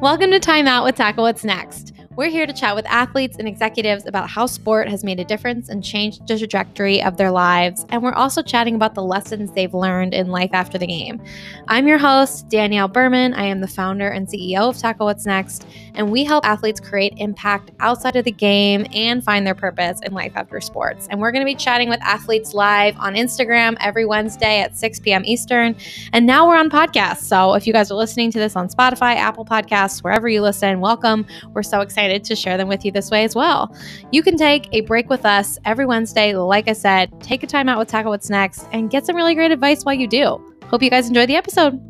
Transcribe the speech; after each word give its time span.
Welcome 0.00 0.30
to 0.30 0.40
Time 0.40 0.66
Out 0.66 0.84
with 0.84 0.94
Tackle 0.94 1.24
What's 1.24 1.44
Next. 1.44 1.89
We're 2.20 2.28
here 2.28 2.44
to 2.44 2.52
chat 2.52 2.76
with 2.76 2.84
athletes 2.84 3.38
and 3.38 3.48
executives 3.48 4.04
about 4.04 4.28
how 4.28 4.44
sport 4.44 4.90
has 4.90 5.02
made 5.02 5.18
a 5.20 5.24
difference 5.24 5.70
and 5.70 5.82
changed 5.82 6.28
the 6.28 6.36
trajectory 6.36 7.02
of 7.02 7.16
their 7.16 7.30
lives. 7.30 7.86
And 7.88 8.02
we're 8.02 8.12
also 8.12 8.42
chatting 8.42 8.74
about 8.74 8.94
the 8.94 9.02
lessons 9.02 9.52
they've 9.52 9.72
learned 9.72 10.12
in 10.12 10.28
life 10.28 10.50
after 10.52 10.76
the 10.76 10.86
game. 10.86 11.22
I'm 11.68 11.88
your 11.88 11.96
host, 11.96 12.50
Danielle 12.50 12.88
Berman. 12.88 13.32
I 13.32 13.44
am 13.44 13.62
the 13.62 13.66
founder 13.66 14.06
and 14.06 14.28
CEO 14.28 14.68
of 14.68 14.76
Tackle 14.76 15.06
What's 15.06 15.24
Next, 15.24 15.66
and 15.94 16.12
we 16.12 16.22
help 16.22 16.44
athletes 16.44 16.78
create 16.78 17.14
impact 17.16 17.70
outside 17.80 18.16
of 18.16 18.26
the 18.26 18.32
game 18.32 18.86
and 18.92 19.24
find 19.24 19.46
their 19.46 19.54
purpose 19.54 19.98
in 20.02 20.12
life 20.12 20.32
after 20.34 20.60
sports. 20.60 21.08
And 21.10 21.22
we're 21.22 21.32
going 21.32 21.40
to 21.40 21.50
be 21.50 21.54
chatting 21.54 21.88
with 21.88 22.02
athletes 22.02 22.52
live 22.52 22.98
on 22.98 23.14
Instagram 23.14 23.78
every 23.80 24.04
Wednesday 24.04 24.60
at 24.60 24.76
6 24.76 25.00
p.m. 25.00 25.22
Eastern. 25.24 25.74
And 26.12 26.26
now 26.26 26.46
we're 26.46 26.58
on 26.58 26.68
podcasts. 26.68 27.22
So 27.22 27.54
if 27.54 27.66
you 27.66 27.72
guys 27.72 27.90
are 27.90 27.96
listening 27.96 28.30
to 28.32 28.38
this 28.38 28.56
on 28.56 28.68
Spotify, 28.68 29.16
Apple 29.16 29.46
Podcasts, 29.46 30.02
wherever 30.02 30.28
you 30.28 30.42
listen, 30.42 30.80
welcome. 30.80 31.24
We're 31.54 31.62
so 31.62 31.80
excited 31.80 32.09
excited 32.10 32.24
to 32.24 32.36
share 32.36 32.56
them 32.56 32.68
with 32.68 32.84
you 32.84 32.90
this 32.90 33.10
way 33.10 33.24
as 33.24 33.34
well. 33.34 33.74
You 34.10 34.22
can 34.22 34.36
take 34.36 34.68
a 34.72 34.80
break 34.82 35.08
with 35.08 35.24
us 35.24 35.58
every 35.64 35.86
Wednesday. 35.86 36.34
Like 36.34 36.68
I 36.68 36.72
said, 36.72 37.10
take 37.20 37.42
a 37.42 37.46
time 37.46 37.68
out 37.68 37.78
with 37.78 37.88
Tackle 37.88 38.10
What's 38.10 38.30
Next 38.30 38.66
and 38.72 38.90
get 38.90 39.06
some 39.06 39.16
really 39.16 39.34
great 39.34 39.50
advice 39.50 39.84
while 39.84 39.94
you 39.94 40.08
do. 40.08 40.40
Hope 40.68 40.82
you 40.82 40.90
guys 40.90 41.08
enjoy 41.08 41.26
the 41.26 41.36
episode. 41.36 41.80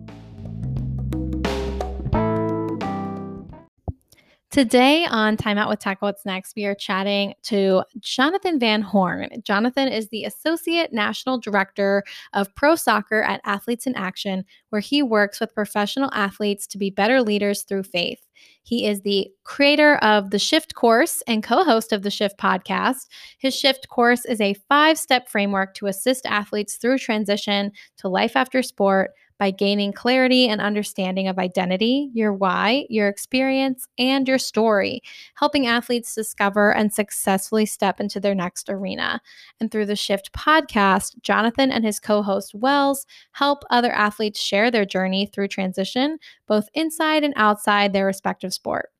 Today 4.51 5.07
on 5.07 5.37
Time 5.37 5.59
Out 5.59 5.69
with 5.69 5.79
Tackle 5.79 6.09
What's 6.09 6.27
Next, 6.27 6.57
we 6.57 6.65
are 6.65 6.75
chatting 6.75 7.35
to 7.45 7.85
Jonathan 8.01 8.59
Van 8.59 8.83
Horn. 8.83 9.29
Jonathan 9.45 9.87
is 9.87 10.09
the 10.09 10.25
Associate 10.25 10.93
National 10.93 11.39
Director 11.39 12.03
of 12.33 12.53
Pro 12.57 12.75
Soccer 12.75 13.23
at 13.23 13.41
Athletes 13.45 13.87
in 13.87 13.95
Action, 13.95 14.45
where 14.71 14.81
he 14.81 15.05
works 15.05 15.39
with 15.39 15.55
professional 15.55 16.11
athletes 16.13 16.67
to 16.67 16.79
be 16.79 16.91
better 16.91 17.23
leaders 17.23 17.63
through 17.63 17.85
faith. 17.85 18.27
He 18.63 18.87
is 18.87 19.03
the 19.03 19.29
creator 19.45 19.97
of 19.97 20.31
the 20.31 20.39
Shift 20.39 20.75
course 20.75 21.23
and 21.27 21.43
co 21.43 21.65
host 21.65 21.93
of 21.93 22.03
the 22.03 22.11
Shift 22.11 22.39
podcast. 22.39 23.07
His 23.39 23.55
Shift 23.57 23.89
course 23.89 24.25
is 24.25 24.41
a 24.41 24.55
five 24.69 24.99
step 24.99 25.29
framework 25.29 25.75
to 25.75 25.87
assist 25.87 26.27
athletes 26.27 26.77
through 26.77 26.99
transition 26.99 27.73
to 27.99 28.09
life 28.09 28.37
after 28.37 28.63
sport 28.63 29.11
by 29.41 29.51
gaining 29.51 29.91
clarity 29.91 30.49
and 30.49 30.61
understanding 30.61 31.27
of 31.27 31.39
identity, 31.39 32.11
your 32.13 32.31
why, 32.35 32.87
your 32.91 33.09
experience, 33.09 33.89
and 33.99 34.29
your 34.29 34.37
story, 34.37 35.03
helping 35.35 35.67
athletes 35.67 36.15
discover 36.15 36.75
and 36.75 36.93
successfully 36.93 37.65
step 37.65 38.01
into 38.01 38.21
their 38.21 38.35
next 38.35 38.69
arena. 38.69 39.19
And 39.59 39.71
through 39.71 39.87
the 39.87 39.97
Shift 39.97 40.31
podcast, 40.35 41.21
Jonathan 41.23 41.73
and 41.73 41.85
his 41.87 41.99
co 41.99 42.23
host 42.23 42.55
Wells 42.55 43.07
help 43.33 43.65
other 43.71 43.91
athletes 43.93 44.39
share 44.39 44.71
their 44.71 44.85
journey 44.85 45.25
through 45.25 45.49
transition, 45.49 46.19
both 46.47 46.69
inside 46.75 47.25
and 47.25 47.33
outside 47.37 47.95
their 47.95 48.05
respective 48.05 48.53
sport. 48.53 48.91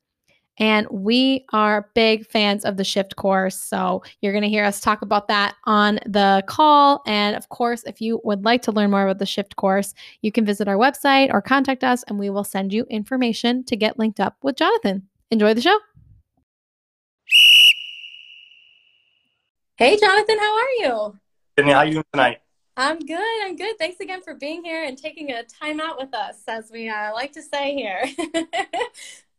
And 0.59 0.87
we 0.91 1.47
are 1.53 1.91
big 1.95 2.27
fans 2.27 2.65
of 2.65 2.77
the 2.77 2.85
Shift 2.85 3.17
course. 3.17 3.59
So 3.59 4.03
you're 4.21 4.33
going 4.33 4.43
to 4.43 4.49
hear 4.49 4.65
us 4.65 4.81
talk 4.81 5.01
about 5.03 5.29
that 5.29 5.55
on 5.65 6.01
the 6.07 6.45
call. 6.47 7.03
And 7.07 7.35
of 7.35 7.49
course, 7.49 7.83
if 7.87 8.01
you 8.01 8.21
would 8.25 8.45
like 8.45 8.63
to 8.63 8.73
learn 8.73 8.91
more 8.91 9.05
about 9.05 9.19
the 9.19 9.27
Shift 9.27 9.57
course, 9.57 9.95
you 10.21 10.31
can 10.31 10.45
visit 10.45 10.69
our 10.69 10.77
website 10.77 11.33
or 11.33 11.41
contact 11.41 11.83
us, 11.83 12.03
and 12.05 12.19
we 12.19 12.29
will 12.29 12.45
send 12.45 12.73
you 12.73 12.85
information 12.91 13.65
to 13.65 13.77
get 13.77 13.99
linked 13.99 14.21
up 14.21 14.37
with 14.43 14.57
Jonathan. 14.57 15.09
Enjoy 15.31 15.55
the 15.55 15.63
show. 15.63 15.79
Hey, 19.77 19.97
Jonathan, 19.97 20.39
how 20.39 20.59
are 20.59 20.71
you? 20.81 21.19
Sydney, 21.57 21.73
how 21.73 21.79
are 21.79 21.87
you 21.87 21.93
doing 21.93 22.05
tonight? 22.13 22.39
I'm 22.77 22.99
good. 22.99 23.47
I'm 23.47 23.57
good. 23.57 23.79
Thanks 23.79 24.01
again 24.01 24.23
for 24.23 24.35
being 24.35 24.63
here 24.63 24.85
and 24.85 24.97
taking 24.97 25.31
a 25.31 25.43
time 25.43 25.81
out 25.81 25.99
with 25.99 26.15
us, 26.15 26.43
as 26.49 26.71
we 26.71 26.89
uh, 26.89 27.13
like 27.15 27.33
to 27.33 27.43
say 27.43 27.75
here. 27.75 28.05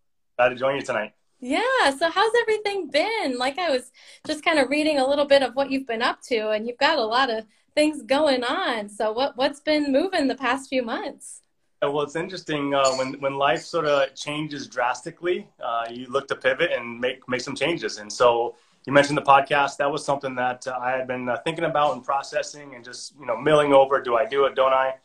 Glad 0.42 0.50
to 0.50 0.56
join 0.56 0.76
you 0.76 0.82
tonight. 0.82 1.14
Yeah. 1.40 1.96
So, 2.00 2.10
how's 2.10 2.32
everything 2.42 2.90
been? 2.90 3.38
Like, 3.38 3.60
I 3.60 3.70
was 3.70 3.92
just 4.26 4.44
kind 4.44 4.58
of 4.58 4.72
reading 4.72 4.98
a 4.98 5.08
little 5.08 5.26
bit 5.26 5.44
of 5.44 5.56
what 5.56 5.70
you've 5.70 5.86
been 5.86 6.02
up 6.02 6.20
to, 6.30 6.50
and 6.50 6.66
you've 6.66 6.80
got 6.80 6.98
a 6.98 7.06
lot 7.06 7.30
of 7.30 7.46
things 7.76 8.02
going 8.02 8.44
on. 8.44 8.90
So, 8.90 9.12
what 9.12 9.38
what's 9.38 9.60
been 9.60 9.92
moving 9.92 10.28
the 10.28 10.34
past 10.34 10.68
few 10.68 10.82
months? 10.82 11.42
Well, 11.84 12.02
it's 12.02 12.16
interesting 12.16 12.74
uh, 12.74 12.90
when 12.94 13.14
when 13.20 13.36
life 13.36 13.62
sort 13.62 13.86
of 13.86 14.16
changes 14.16 14.66
drastically. 14.66 15.48
Uh, 15.64 15.86
you 15.92 16.08
look 16.08 16.28
to 16.30 16.36
pivot 16.36 16.72
and 16.72 17.00
make 17.00 17.30
make 17.30 17.42
some 17.42 17.56
changes, 17.56 18.00
and 18.00 18.12
so 18.12 18.56
you 18.88 18.94
mentioned 18.94 19.20
the 19.20 19.30
podcast. 19.34 19.78
That 19.78 19.92
was 19.92 20.04
something 20.04 20.34
that 20.38 20.66
uh, 20.66 20.80
I 20.82 20.90
had 20.90 21.06
been 21.06 21.30
uh, 21.30 21.38
thinking 21.46 21.66
about 21.66 21.94
and 21.94 22.04
processing, 22.04 22.74
and 22.74 22.84
just 22.84 23.14
you 23.20 23.28
know 23.28 23.38
milling 23.38 23.74
over. 23.74 24.02
Do 24.02 24.16
I 24.16 24.26
do 24.26 24.46
it? 24.46 24.56
Don't 24.56 24.74
I? 24.74 24.96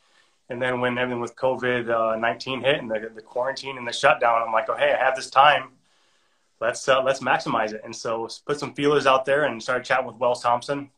And 0.49 0.63
then 0.63 0.81
when 0.81 0.97
everything 0.97 1.21
with 1.21 1.35
COVID 1.35 1.91
uh, 1.91 2.17
19 2.17 2.63
hit 2.63 2.79
and 2.79 2.91
the, 2.91 3.11
the 3.15 3.23
quarantine 3.23 3.79
and 3.79 3.87
the 3.87 3.93
shutdown, 3.93 4.43
I'm 4.47 4.53
like, 4.53 4.69
oh, 4.69 4.77
hey, 4.77 4.95
I 4.99 5.05
have 5.05 5.17
this 5.17 5.29
time. 5.29 5.71
Let's, 6.61 6.89
uh, 6.89 7.03
let's 7.03 7.21
maximize 7.21 7.73
it. 7.73 7.83
And 7.85 7.95
so 7.95 8.29
put 8.47 8.59
some 8.59 8.73
feelers 8.75 9.07
out 9.07 9.25
there 9.25 9.45
and 9.45 9.63
started 9.63 9.85
chatting 9.85 10.07
with 10.07 10.17
Wells 10.17 10.43
Thompson 10.43 10.91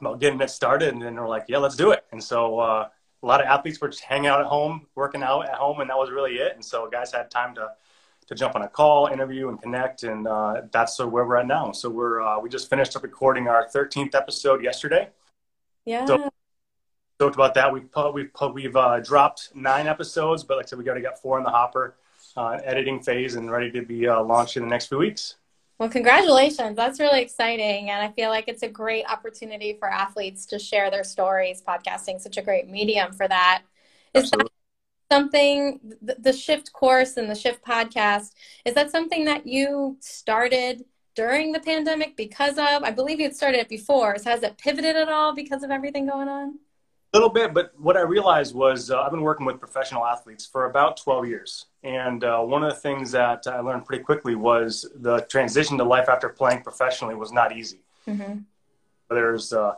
about 0.00 0.20
getting 0.20 0.40
it 0.40 0.50
started. 0.50 0.94
And 0.94 1.02
then 1.02 1.16
we're 1.16 1.28
like, 1.28 1.46
yeah, 1.48 1.58
let's 1.58 1.76
do 1.76 1.90
it. 1.90 2.04
And 2.12 2.22
so 2.22 2.60
uh, 2.60 2.88
a 3.22 3.26
lot 3.26 3.40
of 3.40 3.46
athletes 3.46 3.80
were 3.80 3.88
just 3.88 4.02
hanging 4.02 4.28
out 4.28 4.40
at 4.40 4.46
home, 4.46 4.86
working 4.94 5.22
out 5.22 5.48
at 5.48 5.54
home, 5.54 5.80
and 5.80 5.90
that 5.90 5.98
was 5.98 6.10
really 6.10 6.36
it. 6.36 6.52
And 6.54 6.64
so 6.64 6.88
guys 6.88 7.12
had 7.12 7.30
time 7.30 7.54
to, 7.56 7.70
to 8.28 8.34
jump 8.34 8.54
on 8.54 8.62
a 8.62 8.68
call, 8.68 9.08
interview, 9.08 9.48
and 9.48 9.60
connect. 9.60 10.04
And 10.04 10.28
uh, 10.28 10.62
that's 10.70 10.98
where 10.98 11.08
we're 11.08 11.36
at 11.36 11.46
now. 11.46 11.72
So 11.72 11.90
we're, 11.90 12.20
uh, 12.20 12.38
we 12.38 12.48
just 12.48 12.70
finished 12.70 12.94
up 12.96 13.02
recording 13.02 13.48
our 13.48 13.68
13th 13.68 14.14
episode 14.14 14.62
yesterday. 14.62 15.10
Yeah. 15.84 16.06
So 16.06 16.30
talked 17.26 17.36
about 17.36 17.54
that. 17.54 17.72
We've 17.72 17.88
we've 18.14 18.30
we've 18.54 18.76
uh, 18.76 19.00
dropped 19.00 19.50
nine 19.54 19.86
episodes, 19.86 20.44
but 20.44 20.56
like 20.56 20.66
I 20.66 20.68
said, 20.68 20.78
we 20.78 20.86
already 20.86 21.02
got 21.02 21.20
four 21.20 21.38
in 21.38 21.44
the 21.44 21.50
hopper, 21.50 21.96
uh, 22.36 22.58
editing 22.64 23.02
phase, 23.02 23.34
and 23.34 23.50
ready 23.50 23.70
to 23.72 23.82
be 23.82 24.08
uh, 24.08 24.22
launched 24.22 24.56
in 24.56 24.62
the 24.62 24.68
next 24.68 24.86
few 24.86 24.98
weeks. 24.98 25.36
Well, 25.78 25.88
congratulations! 25.88 26.76
That's 26.76 27.00
really 27.00 27.20
exciting, 27.20 27.90
and 27.90 28.02
I 28.02 28.12
feel 28.12 28.30
like 28.30 28.48
it's 28.48 28.62
a 28.62 28.68
great 28.68 29.04
opportunity 29.10 29.76
for 29.78 29.90
athletes 29.90 30.46
to 30.46 30.58
share 30.58 30.90
their 30.90 31.04
stories. 31.04 31.62
Podcasting 31.66 32.20
such 32.20 32.36
a 32.36 32.42
great 32.42 32.68
medium 32.68 33.12
for 33.12 33.28
that. 33.28 33.62
Is 34.14 34.24
Absolutely. 34.24 34.44
that 34.44 35.14
something 35.14 35.80
the 36.00 36.32
shift 36.32 36.72
course 36.72 37.16
and 37.16 37.30
the 37.30 37.34
shift 37.34 37.64
podcast 37.64 38.32
is 38.64 38.74
that 38.74 38.90
something 38.90 39.24
that 39.24 39.46
you 39.46 39.96
started 40.00 40.84
during 41.14 41.52
the 41.52 41.60
pandemic 41.60 42.16
because 42.16 42.58
of 42.58 42.82
i 42.82 42.90
believe 42.90 43.20
you 43.20 43.26
had 43.26 43.36
started 43.36 43.60
it 43.60 43.68
before 43.68 44.18
so 44.18 44.28
has 44.28 44.42
it 44.42 44.58
pivoted 44.58 44.96
at 44.96 45.08
all 45.08 45.32
because 45.32 45.62
of 45.62 45.70
everything 45.70 46.06
going 46.06 46.28
on 46.28 46.58
little 47.16 47.30
bit, 47.30 47.54
but 47.54 47.72
what 47.78 47.96
I 47.96 48.02
realized 48.02 48.54
was 48.54 48.90
uh, 48.90 49.00
I've 49.00 49.10
been 49.10 49.22
working 49.22 49.46
with 49.46 49.58
professional 49.58 50.04
athletes 50.04 50.44
for 50.44 50.66
about 50.66 50.98
12 50.98 51.26
years. 51.26 51.66
And 51.82 52.22
uh, 52.22 52.40
one 52.40 52.62
of 52.62 52.70
the 52.70 52.78
things 52.78 53.10
that 53.12 53.46
I 53.46 53.60
learned 53.60 53.86
pretty 53.86 54.04
quickly 54.04 54.34
was 54.34 54.86
the 54.94 55.20
transition 55.22 55.78
to 55.78 55.84
life 55.84 56.08
after 56.08 56.28
playing 56.28 56.62
professionally 56.62 57.14
was 57.14 57.32
not 57.32 57.56
easy. 57.56 57.80
Mm-hmm. 58.06 58.40
There's 59.08 59.52
uh, 59.52 59.74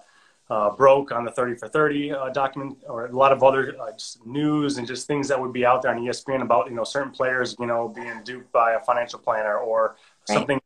uh 0.51 0.71
broke 0.71 1.13
on 1.13 1.25
the 1.25 1.31
30 1.31 1.57
for 1.57 1.69
30 1.69 2.13
uh, 2.13 2.29
document, 2.31 2.79
or 2.89 3.07
a 3.07 3.17
lot 3.17 3.33
of 3.33 3.43
other 3.43 3.77
uh, 3.81 3.93
news 4.25 4.79
and 4.79 4.87
just 4.87 5.07
things 5.07 5.29
that 5.29 5.41
would 5.41 5.53
be 5.53 5.65
out 5.65 5.83
there 5.83 5.95
on 5.95 6.01
ESPN 6.01 6.43
about 6.43 6.69
you 6.69 6.75
know 6.75 6.85
certain 6.85 7.13
players 7.13 7.55
you 7.61 7.67
know 7.67 7.89
being 7.89 8.21
duped 8.25 8.51
by 8.51 8.73
a 8.73 8.81
financial 8.81 9.19
planner 9.19 9.59
or 9.59 9.97
right. 10.29 10.35
something 10.35 10.61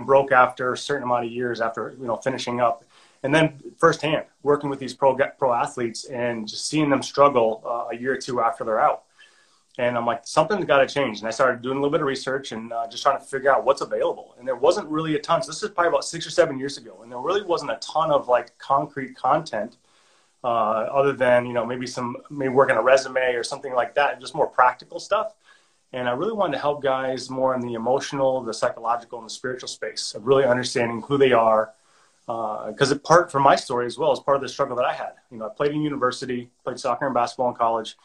broke 0.00 0.32
after 0.32 0.74
a 0.74 0.76
certain 0.76 1.04
amount 1.04 1.24
of 1.24 1.32
years 1.32 1.62
after 1.62 1.96
you 1.98 2.06
know 2.06 2.16
finishing 2.16 2.60
up 2.60 2.84
and 3.26 3.34
then 3.34 3.60
firsthand 3.76 4.24
working 4.44 4.70
with 4.70 4.78
these 4.78 4.94
pro 4.94 5.16
pro 5.36 5.52
athletes 5.52 6.04
and 6.04 6.46
just 6.46 6.68
seeing 6.68 6.88
them 6.88 7.02
struggle 7.02 7.60
uh, 7.66 7.88
a 7.92 8.00
year 8.00 8.12
or 8.14 8.16
two 8.16 8.40
after 8.40 8.62
they're 8.62 8.80
out. 8.80 9.02
And 9.78 9.98
I'm 9.98 10.06
like, 10.06 10.20
something's 10.24 10.64
got 10.64 10.78
to 10.78 10.86
change. 10.86 11.18
And 11.18 11.26
I 11.26 11.32
started 11.32 11.60
doing 11.60 11.76
a 11.76 11.80
little 11.80 11.90
bit 11.90 12.00
of 12.00 12.06
research 12.06 12.52
and 12.52 12.72
uh, 12.72 12.86
just 12.86 13.02
trying 13.02 13.18
to 13.18 13.24
figure 13.24 13.52
out 13.52 13.64
what's 13.64 13.80
available. 13.80 14.36
And 14.38 14.46
there 14.46 14.54
wasn't 14.54 14.88
really 14.88 15.16
a 15.16 15.18
ton. 15.18 15.42
So 15.42 15.50
this 15.50 15.60
is 15.60 15.70
probably 15.70 15.88
about 15.88 16.04
six 16.04 16.24
or 16.24 16.30
seven 16.30 16.56
years 16.56 16.78
ago, 16.78 17.00
and 17.02 17.10
there 17.10 17.18
really 17.18 17.42
wasn't 17.42 17.72
a 17.72 17.78
ton 17.82 18.12
of 18.12 18.28
like 18.28 18.56
concrete 18.58 19.16
content, 19.16 19.76
uh, 20.44 20.46
other 20.46 21.12
than 21.12 21.46
you 21.46 21.52
know 21.52 21.66
maybe 21.66 21.88
some 21.88 22.16
maybe 22.30 22.54
working 22.54 22.76
a 22.76 22.82
resume 22.82 23.34
or 23.34 23.42
something 23.42 23.74
like 23.74 23.96
that, 23.96 24.20
just 24.20 24.36
more 24.36 24.46
practical 24.46 25.00
stuff. 25.00 25.34
And 25.92 26.08
I 26.08 26.12
really 26.12 26.32
wanted 26.32 26.52
to 26.52 26.60
help 26.60 26.80
guys 26.80 27.28
more 27.28 27.56
in 27.56 27.60
the 27.60 27.74
emotional, 27.74 28.40
the 28.40 28.54
psychological, 28.54 29.18
and 29.18 29.28
the 29.28 29.34
spiritual 29.34 29.68
space 29.68 30.14
of 30.14 30.28
really 30.28 30.44
understanding 30.44 31.02
who 31.02 31.18
they 31.18 31.32
are, 31.32 31.72
because 32.26 32.92
uh, 32.92 32.98
part 32.98 33.30
from 33.30 33.42
my 33.42 33.54
story 33.54 33.86
as 33.86 33.96
well 33.96 34.12
is 34.12 34.18
part 34.18 34.36
of 34.36 34.42
the 34.42 34.48
struggle 34.48 34.76
that 34.76 34.84
I 34.84 34.92
had. 34.92 35.12
You 35.30 35.38
know, 35.38 35.46
I 35.46 35.50
played 35.50 35.72
in 35.72 35.80
university, 35.80 36.50
played 36.64 36.78
soccer 36.78 37.06
and 37.06 37.14
basketball 37.14 37.50
in 37.50 37.54
college, 37.54 37.96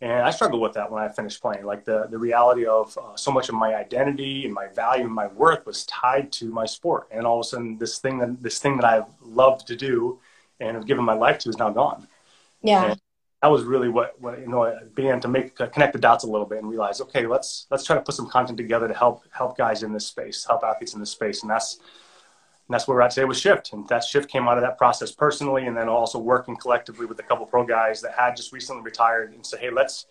and 0.00 0.22
I 0.22 0.30
struggled 0.30 0.62
with 0.62 0.72
that 0.74 0.90
when 0.90 1.02
I 1.02 1.08
finished 1.08 1.42
playing. 1.42 1.64
Like 1.64 1.84
the 1.84 2.06
the 2.10 2.18
reality 2.18 2.64
of 2.64 2.96
uh, 2.96 3.16
so 3.16 3.30
much 3.30 3.48
of 3.48 3.54
my 3.54 3.74
identity 3.74 4.44
and 4.46 4.54
my 4.54 4.68
value 4.68 5.04
and 5.04 5.12
my 5.12 5.26
worth 5.28 5.66
was 5.66 5.84
tied 5.86 6.32
to 6.32 6.50
my 6.50 6.64
sport, 6.66 7.08
and 7.10 7.26
all 7.26 7.40
of 7.40 7.46
a 7.46 7.48
sudden, 7.48 7.78
this 7.78 7.98
thing 7.98 8.18
that 8.18 8.42
this 8.42 8.58
thing 8.58 8.76
that 8.76 8.86
I've 8.86 9.06
loved 9.22 9.66
to 9.66 9.76
do 9.76 10.20
and 10.58 10.74
have 10.76 10.86
given 10.86 11.04
my 11.04 11.14
life 11.14 11.38
to 11.40 11.50
is 11.50 11.58
now 11.58 11.70
gone. 11.70 12.08
Yeah. 12.62 12.92
And 12.92 13.00
that 13.42 13.48
was 13.48 13.64
really 13.64 13.88
what, 13.88 14.20
what 14.20 14.40
you 14.40 14.48
know 14.48 14.64
I 14.64 14.84
began 14.94 15.20
to 15.20 15.28
make 15.28 15.60
uh, 15.60 15.66
connect 15.66 15.92
the 15.92 15.98
dots 15.98 16.24
a 16.24 16.26
little 16.26 16.46
bit 16.46 16.58
and 16.58 16.68
realize 16.68 17.00
okay 17.00 17.26
let's 17.26 17.66
let's 17.70 17.84
try 17.84 17.94
to 17.94 18.02
put 18.02 18.14
some 18.14 18.28
content 18.28 18.56
together 18.56 18.88
to 18.88 18.94
help 18.94 19.22
help 19.30 19.56
guys 19.56 19.82
in 19.82 19.92
this 19.92 20.06
space 20.06 20.44
help 20.46 20.64
athletes 20.64 20.94
in 20.94 21.00
this 21.00 21.10
space 21.10 21.42
and 21.42 21.50
that's 21.50 21.78
and 22.68 22.74
that's 22.74 22.88
where 22.88 22.96
we're 22.96 23.02
at 23.02 23.12
today 23.12 23.24
with 23.24 23.36
Shift. 23.36 23.72
And 23.72 23.86
that 23.88 24.02
Shift 24.02 24.28
came 24.28 24.48
out 24.48 24.58
of 24.58 24.62
that 24.62 24.76
process 24.76 25.12
personally, 25.12 25.66
and 25.66 25.76
then 25.76 25.88
also 25.88 26.18
working 26.18 26.56
collectively 26.56 27.06
with 27.06 27.18
a 27.20 27.22
couple 27.22 27.46
pro 27.46 27.64
guys 27.64 28.00
that 28.02 28.12
had 28.12 28.36
just 28.36 28.52
recently 28.52 28.82
retired 28.82 29.32
and 29.32 29.44
said, 29.46 29.60
hey, 29.60 29.70
let's 29.70 30.06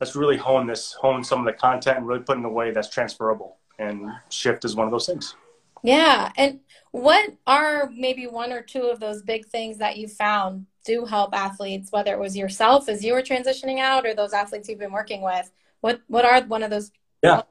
let's 0.00 0.14
really 0.14 0.36
hone 0.36 0.66
this, 0.66 0.92
hone 0.92 1.24
some 1.24 1.40
of 1.40 1.46
the 1.46 1.52
content 1.52 1.98
and 1.98 2.06
really 2.06 2.20
put 2.20 2.36
in 2.36 2.44
a 2.44 2.48
way 2.48 2.70
that's 2.70 2.88
transferable. 2.88 3.56
And 3.78 4.10
shift 4.28 4.64
is 4.64 4.76
one 4.76 4.86
of 4.86 4.92
those 4.92 5.06
things. 5.06 5.34
Yeah. 5.82 6.30
And 6.36 6.60
what 6.92 7.30
are 7.46 7.90
maybe 7.94 8.26
one 8.26 8.52
or 8.52 8.62
two 8.62 8.84
of 8.84 9.00
those 9.00 9.22
big 9.22 9.46
things 9.46 9.78
that 9.78 9.96
you 9.96 10.08
found 10.08 10.66
do 10.84 11.04
help 11.04 11.34
athletes, 11.34 11.90
whether 11.90 12.12
it 12.12 12.18
was 12.18 12.36
yourself 12.36 12.88
as 12.88 13.04
you 13.04 13.12
were 13.12 13.22
transitioning 13.22 13.80
out 13.80 14.06
or 14.06 14.14
those 14.14 14.32
athletes 14.32 14.68
you've 14.68 14.78
been 14.78 14.92
working 14.92 15.22
with? 15.22 15.50
What 15.80 16.00
what 16.06 16.24
are 16.24 16.42
one 16.42 16.62
of 16.62 16.70
those 16.70 16.90
yeah. 17.22 17.42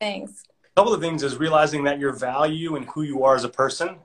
things? 0.00 0.42
Couple 0.78 0.94
of 0.94 1.00
things 1.00 1.24
is 1.24 1.36
realizing 1.38 1.82
that 1.82 1.98
your 1.98 2.12
value 2.12 2.76
and 2.76 2.86
who 2.90 3.02
you 3.02 3.24
are 3.24 3.34
as 3.34 3.42
a 3.42 3.48
person 3.48 3.96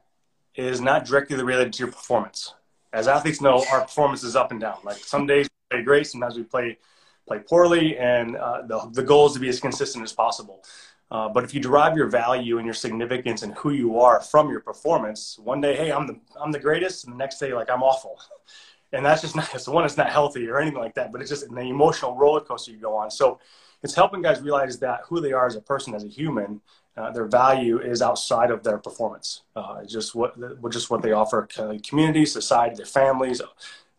is 0.56 0.82
not 0.82 1.06
directly 1.06 1.38
related 1.38 1.72
to 1.74 1.84
your 1.84 1.92
performance. 1.92 2.56
As 2.92 3.08
athletes 3.08 3.42
know, 3.42 3.64
our 3.72 3.82
performance 3.82 4.24
is 4.24 4.36
up 4.36 4.50
and 4.50 4.60
down. 4.60 4.80
Like 4.84 4.98
some 4.98 5.28
days 5.28 5.48
we 5.70 5.78
play 5.78 5.84
great, 5.84 6.08
sometimes 6.08 6.36
we 6.36 6.42
play 6.42 6.80
play 7.28 7.42
poorly, 7.48 7.96
and 8.00 8.36
uh, 8.36 8.64
the 8.66 8.90
the 8.92 9.04
goal 9.04 9.28
is 9.28 9.34
to 9.34 9.40
be 9.40 9.50
as 9.50 9.60
consistent 9.60 10.04
as 10.04 10.14
possible. 10.14 10.64
Uh, 11.12 11.30
but 11.30 11.44
if 11.44 11.54
you 11.54 11.60
derive 11.60 11.96
your 11.96 12.08
value 12.08 12.58
and 12.58 12.66
your 12.66 12.74
significance 12.74 13.44
and 13.44 13.54
who 13.54 13.70
you 13.70 14.00
are 14.00 14.20
from 14.20 14.50
your 14.50 14.62
performance, 14.62 15.38
one 15.38 15.62
day, 15.62 15.76
hey, 15.76 15.92
I'm 15.92 16.08
the 16.08 16.20
I'm 16.42 16.52
the 16.52 16.58
greatest, 16.58 17.06
and 17.06 17.14
the 17.14 17.18
next 17.20 17.38
day, 17.38 17.54
like 17.54 17.70
I'm 17.70 17.84
awful, 17.84 18.20
and 18.94 19.06
that's 19.06 19.22
just 19.22 19.36
not 19.36 19.54
one. 19.68 19.86
It's 19.86 19.96
not 19.96 20.10
healthy 20.10 20.48
or 20.48 20.60
anything 20.60 20.80
like 20.80 20.96
that, 20.96 21.12
but 21.12 21.22
it's 21.22 21.30
just 21.30 21.44
an 21.44 21.56
emotional 21.56 22.16
roller 22.16 22.42
coaster 22.42 22.72
you 22.72 22.80
go 22.80 22.96
on. 22.96 23.12
So 23.12 23.40
it's 23.84 23.94
helping 23.94 24.22
guys 24.22 24.42
realize 24.42 24.80
that 24.80 25.02
who 25.08 25.22
they 25.22 25.34
are 25.34 25.46
as 25.46 25.56
a 25.56 25.62
person, 25.62 25.94
as 25.94 26.04
a 26.04 26.08
human, 26.08 26.62
uh, 26.96 27.12
their 27.12 27.26
value 27.26 27.80
is 27.80 28.02
outside 28.02 28.52
of 28.52 28.64
their 28.64 28.78
performance. 28.78 29.42
Uh, 29.56 29.84
just 29.84 30.16
what 30.16 30.36
just 30.72 30.90
what 30.90 31.02
they 31.02 31.12
offer 31.12 31.48
community, 31.88 32.26
society, 32.26 32.76
their 32.76 32.86
families, 32.86 33.42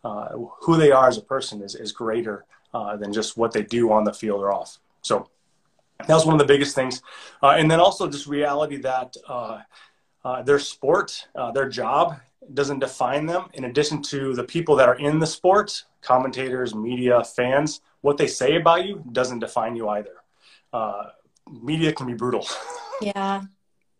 uh, 0.04 0.28
who 0.62 0.76
they 0.76 0.90
are 0.90 1.08
as 1.08 1.18
a 1.18 1.22
person 1.22 1.62
is 1.62 1.74
is 1.74 1.92
greater 1.92 2.44
uh, 2.72 2.96
than 2.96 3.12
just 3.12 3.36
what 3.36 3.52
they 3.52 3.62
do 3.62 3.92
on 3.92 4.04
the 4.04 4.12
field 4.12 4.40
or 4.40 4.52
off. 4.52 4.78
So 5.02 5.28
that 5.98 6.14
was 6.14 6.26
one 6.26 6.34
of 6.34 6.38
the 6.38 6.52
biggest 6.52 6.74
things. 6.74 7.02
Uh, 7.42 7.50
and 7.50 7.70
then 7.70 7.80
also 7.80 8.08
just 8.08 8.26
reality 8.26 8.76
that 8.78 9.16
uh, 9.28 9.60
uh, 10.24 10.42
their 10.42 10.58
sport, 10.58 11.28
uh, 11.34 11.52
their 11.52 11.68
job 11.68 12.16
doesn't 12.52 12.80
define 12.80 13.26
them. 13.26 13.48
In 13.54 13.64
addition 13.64 14.02
to 14.02 14.34
the 14.34 14.44
people 14.44 14.76
that 14.76 14.88
are 14.88 14.96
in 14.96 15.18
the 15.18 15.26
sport, 15.26 15.84
commentators, 16.02 16.74
media, 16.74 17.24
fans, 17.24 17.80
what 18.04 18.18
they 18.18 18.26
say 18.26 18.56
about 18.56 18.84
you 18.84 19.02
doesn't 19.12 19.38
define 19.38 19.74
you 19.76 19.88
either. 19.88 20.16
Uh, 20.74 21.04
media 21.62 21.90
can 21.90 22.06
be 22.06 22.14
brutal. 22.14 22.46
Yeah. 23.02 23.42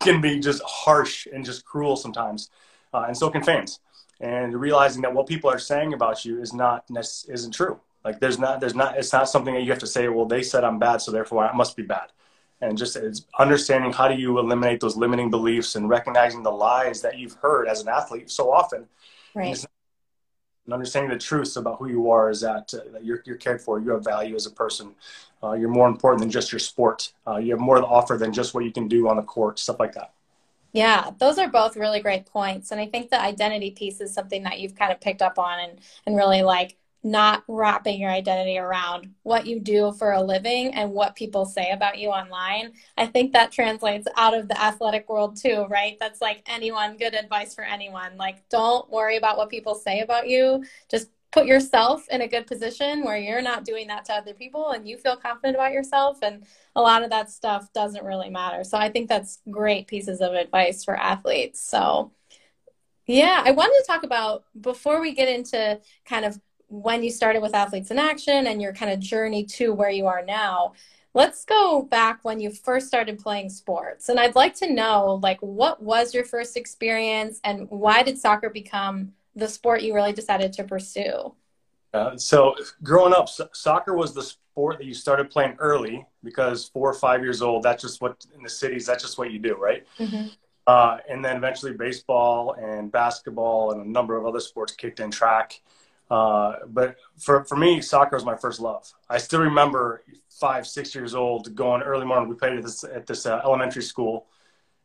can 0.01 0.21
be 0.21 0.39
just 0.39 0.63
harsh 0.63 1.27
and 1.27 1.45
just 1.45 1.65
cruel 1.65 1.97
sometimes. 1.97 2.49
Uh, 2.93 3.07
and 3.09 3.17
so 3.17 3.29
can 3.29 3.43
fans. 3.43 3.81
And 4.21 4.55
realizing 4.55 5.03
that 5.03 5.13
what 5.13 5.27
people 5.27 5.51
are 5.51 5.59
saying 5.59 5.95
about 5.95 6.25
you 6.25 6.41
is 6.41 6.53
not 6.55 6.85
isn't 7.29 7.53
true. 7.53 7.81
Like 8.05 8.21
there's 8.21 8.39
not 8.39 8.61
there's 8.61 8.77
not 8.77 8.97
it's 8.97 9.13
not 9.13 9.29
something 9.29 9.53
that 9.55 9.63
you 9.63 9.71
have 9.71 9.81
to 9.81 9.87
say. 9.87 10.07
Well, 10.09 10.27
they 10.27 10.45
said 10.45 10.63
I'm 10.63 10.79
bad, 10.79 10.99
so 11.03 11.11
therefore 11.11 11.45
I 11.45 11.53
must 11.57 11.77
be 11.77 11.83
bad. 11.83 12.09
And 12.61 12.79
just 12.79 12.95
it's 12.95 13.27
understanding 13.37 13.93
how 13.93 14.07
do 14.07 14.15
you 14.15 14.39
eliminate 14.39 14.79
those 14.81 14.97
limiting 14.97 15.29
beliefs 15.29 15.75
and 15.75 15.89
recognizing 15.89 16.45
the 16.45 16.53
lies 16.53 17.03
that 17.03 17.19
you've 17.19 17.37
heard 17.43 17.67
as 17.67 17.81
an 17.83 17.89
athlete 17.89 18.31
so 18.31 18.53
often. 18.53 18.87
Right. 19.35 19.49
And 19.49 19.67
understanding 20.73 21.11
the 21.11 21.19
truth 21.19 21.57
about 21.57 21.79
who 21.79 21.89
you 21.89 22.11
are 22.11 22.31
is 22.31 22.41
that, 22.41 22.73
uh, 22.73 22.91
that 22.93 23.05
you're, 23.05 23.23
you're 23.27 23.37
cared 23.37 23.61
for. 23.61 23.81
You 23.81 23.91
have 23.91 24.05
value 24.05 24.35
as 24.35 24.47
a 24.47 24.51
person. 24.51 24.95
Uh, 25.43 25.53
you're 25.53 25.69
more 25.69 25.89
important 25.89 26.21
than 26.21 26.31
just 26.31 26.53
your 26.53 26.59
sport. 26.59 27.13
Uh, 27.27 27.37
you 27.37 27.51
have 27.51 27.61
more 27.61 27.77
to 27.77 27.87
offer 27.87 28.17
than 28.17 28.33
just 28.33 28.55
what 28.55 28.65
you 28.65 28.73
can 28.73 28.89
do 28.89 29.09
on 29.09 29.17
the 29.17 29.23
court, 29.23 29.59
stuff 29.59 29.79
like 29.79 29.93
that. 29.93 30.13
Yeah, 30.73 31.11
those 31.19 31.39
are 31.39 31.49
both 31.49 31.77
really 31.77 32.01
great 32.01 32.27
points. 32.27 32.73
And 32.73 32.81
I 32.81 32.87
think 32.87 33.11
the 33.11 33.21
identity 33.21 33.71
piece 33.71 34.01
is 34.01 34.13
something 34.13 34.43
that 34.43 34.59
you've 34.59 34.75
kind 34.75 34.91
of 34.91 35.01
picked 35.01 35.23
up 35.23 35.39
on 35.39 35.61
and, 35.61 35.79
and 36.07 36.17
really 36.17 36.43
like 36.43 36.77
not 37.05 37.45
wrapping 37.49 38.01
your 38.01 38.11
identity 38.11 38.57
around 38.57 39.11
what 39.25 39.47
you 39.47 39.61
do 39.61 39.93
for 39.93 40.13
a 40.13 40.23
living 40.23 40.73
and 40.73 40.91
what 40.91 41.15
people 41.15 41.45
say 41.45 41.71
about 41.71 41.99
you 41.99 42.09
online. 42.09 42.73
I 42.97 43.07
think 43.07 43.35
that 43.35 43.53
translates 43.53 44.09
out 44.17 44.33
of 44.33 44.49
the 44.49 44.61
athletic 44.61 45.07
world 45.09 45.37
too, 45.37 45.67
right? 45.69 45.99
That's 46.01 46.23
like 46.23 46.43
anyone, 46.47 46.97
good 46.97 47.15
advice 47.15 47.55
for 47.55 47.63
anyone. 47.63 48.17
Like, 48.17 48.49
don't 48.49 48.91
worry 48.91 49.19
about 49.19 49.37
what 49.37 49.51
people 49.51 49.75
say 49.75 50.01
about 50.01 50.29
you. 50.29 50.65
Just 50.91 51.11
put 51.31 51.45
yourself 51.45 52.09
in 52.09 52.23
a 52.23 52.29
good 52.29 52.47
position 52.47 53.05
where 53.05 53.19
you're 53.19 53.43
not 53.43 53.67
doing 53.67 53.89
that 53.89 54.07
to 54.07 54.15
other 54.15 54.33
people 54.33 54.71
and 54.71 54.89
you 54.89 54.97
feel 54.97 55.17
confident 55.17 55.57
about 55.57 55.73
yourself. 55.73 56.21
And 56.23 56.45
a 56.75 56.81
lot 56.81 57.03
of 57.03 57.11
that 57.11 57.31
stuff 57.31 57.71
doesn't 57.75 58.05
really 58.05 58.31
matter. 58.31 58.65
So 58.65 58.79
I 58.79 58.89
think 58.89 59.11
that's 59.11 59.41
great 59.51 59.89
pieces 59.89 60.23
of 60.23 60.33
advice 60.33 60.85
for 60.85 60.97
athletes. 60.97 61.61
So, 61.61 62.13
yeah, 63.07 63.43
I 63.45 63.51
wanted 63.51 63.75
to 63.81 63.87
talk 63.87 64.05
about 64.05 64.45
before 64.59 65.03
we 65.03 65.13
get 65.13 65.29
into 65.29 65.81
kind 66.07 66.25
of 66.25 66.41
when 66.83 67.03
you 67.03 67.11
started 67.11 67.41
with 67.41 67.55
Athletes 67.55 67.91
in 67.91 67.99
Action 67.99 68.47
and 68.47 68.61
your 68.61 68.73
kind 68.73 68.91
of 68.91 68.99
journey 68.99 69.45
to 69.45 69.73
where 69.73 69.91
you 69.91 70.07
are 70.07 70.25
now. 70.25 70.73
Let's 71.15 71.45
go 71.45 71.83
back 71.83 72.25
when 72.25 72.41
you 72.41 72.51
first 72.51 72.89
started 72.89 73.21
playing 73.21 73.51
sports. 73.51 74.09
And 74.09 74.19
I'd 74.19 74.35
like 74.35 74.55
to 74.57 74.73
know 74.73 75.21
like 75.23 75.39
what 75.41 75.81
was 75.81 76.13
your 76.13 76.25
first 76.25 76.57
experience 76.57 77.41
and 77.45 77.71
why 77.71 78.03
did 78.03 78.19
soccer 78.19 78.51
become 78.51 79.13
the 79.37 79.49
sport 79.49 79.83
you 79.83 79.95
really 79.95 80.13
decided 80.13 80.53
to 80.55 80.65
pursue? 80.65 81.35
Uh, 81.93 82.17
so 82.17 82.57
growing 82.83 83.15
up, 83.15 83.29
soccer 83.53 83.95
was 83.95 84.13
the 84.13 84.23
sport 84.23 84.79
that 84.79 84.85
you 84.85 84.95
started 84.95 85.31
playing 85.31 85.55
early 85.61 86.05
because 86.25 86.69
four 86.69 86.91
or 86.91 86.95
five 86.95 87.23
years 87.23 87.41
old, 87.41 87.63
that's 87.63 87.83
just 87.83 88.01
what 88.01 88.27
in 88.35 88.43
the 88.43 88.51
cities, 88.51 88.85
that's 88.85 89.05
just 89.05 89.17
what 89.17 89.31
you 89.31 89.39
do, 89.39 89.55
right? 89.55 89.87
Mm-hmm. 90.01 90.27
Uh, 90.67 90.99
and 91.09 91.25
then 91.25 91.37
eventually 91.37 91.73
baseball 91.73 92.55
and 92.55 92.91
basketball 92.91 93.71
and 93.71 93.85
a 93.85 93.89
number 93.89 94.17
of 94.17 94.27
other 94.27 94.41
sports 94.41 94.73
kicked 94.73 94.99
in 94.99 95.11
track. 95.11 95.61
Uh, 96.11 96.57
but 96.67 96.97
for, 97.19 97.45
for 97.45 97.57
me, 97.57 97.81
soccer 97.81 98.17
was 98.17 98.25
my 98.25 98.37
first 98.37 98.61
love. 98.61 98.91
I 99.09 99.19
still 99.19 99.41
remember 99.41 100.05
five, 100.29 100.67
six 100.67 100.95
years 100.95 101.15
old 101.15 101.55
going 101.55 101.83
early 101.83 102.05
morning. 102.05 102.29
We 102.29 102.35
played 102.35 102.59
at 102.59 102.63
this, 102.63 102.85
at 102.85 103.07
this 103.07 103.27
uh, 103.27 103.41
elementary 103.45 103.83
school. 103.83 104.27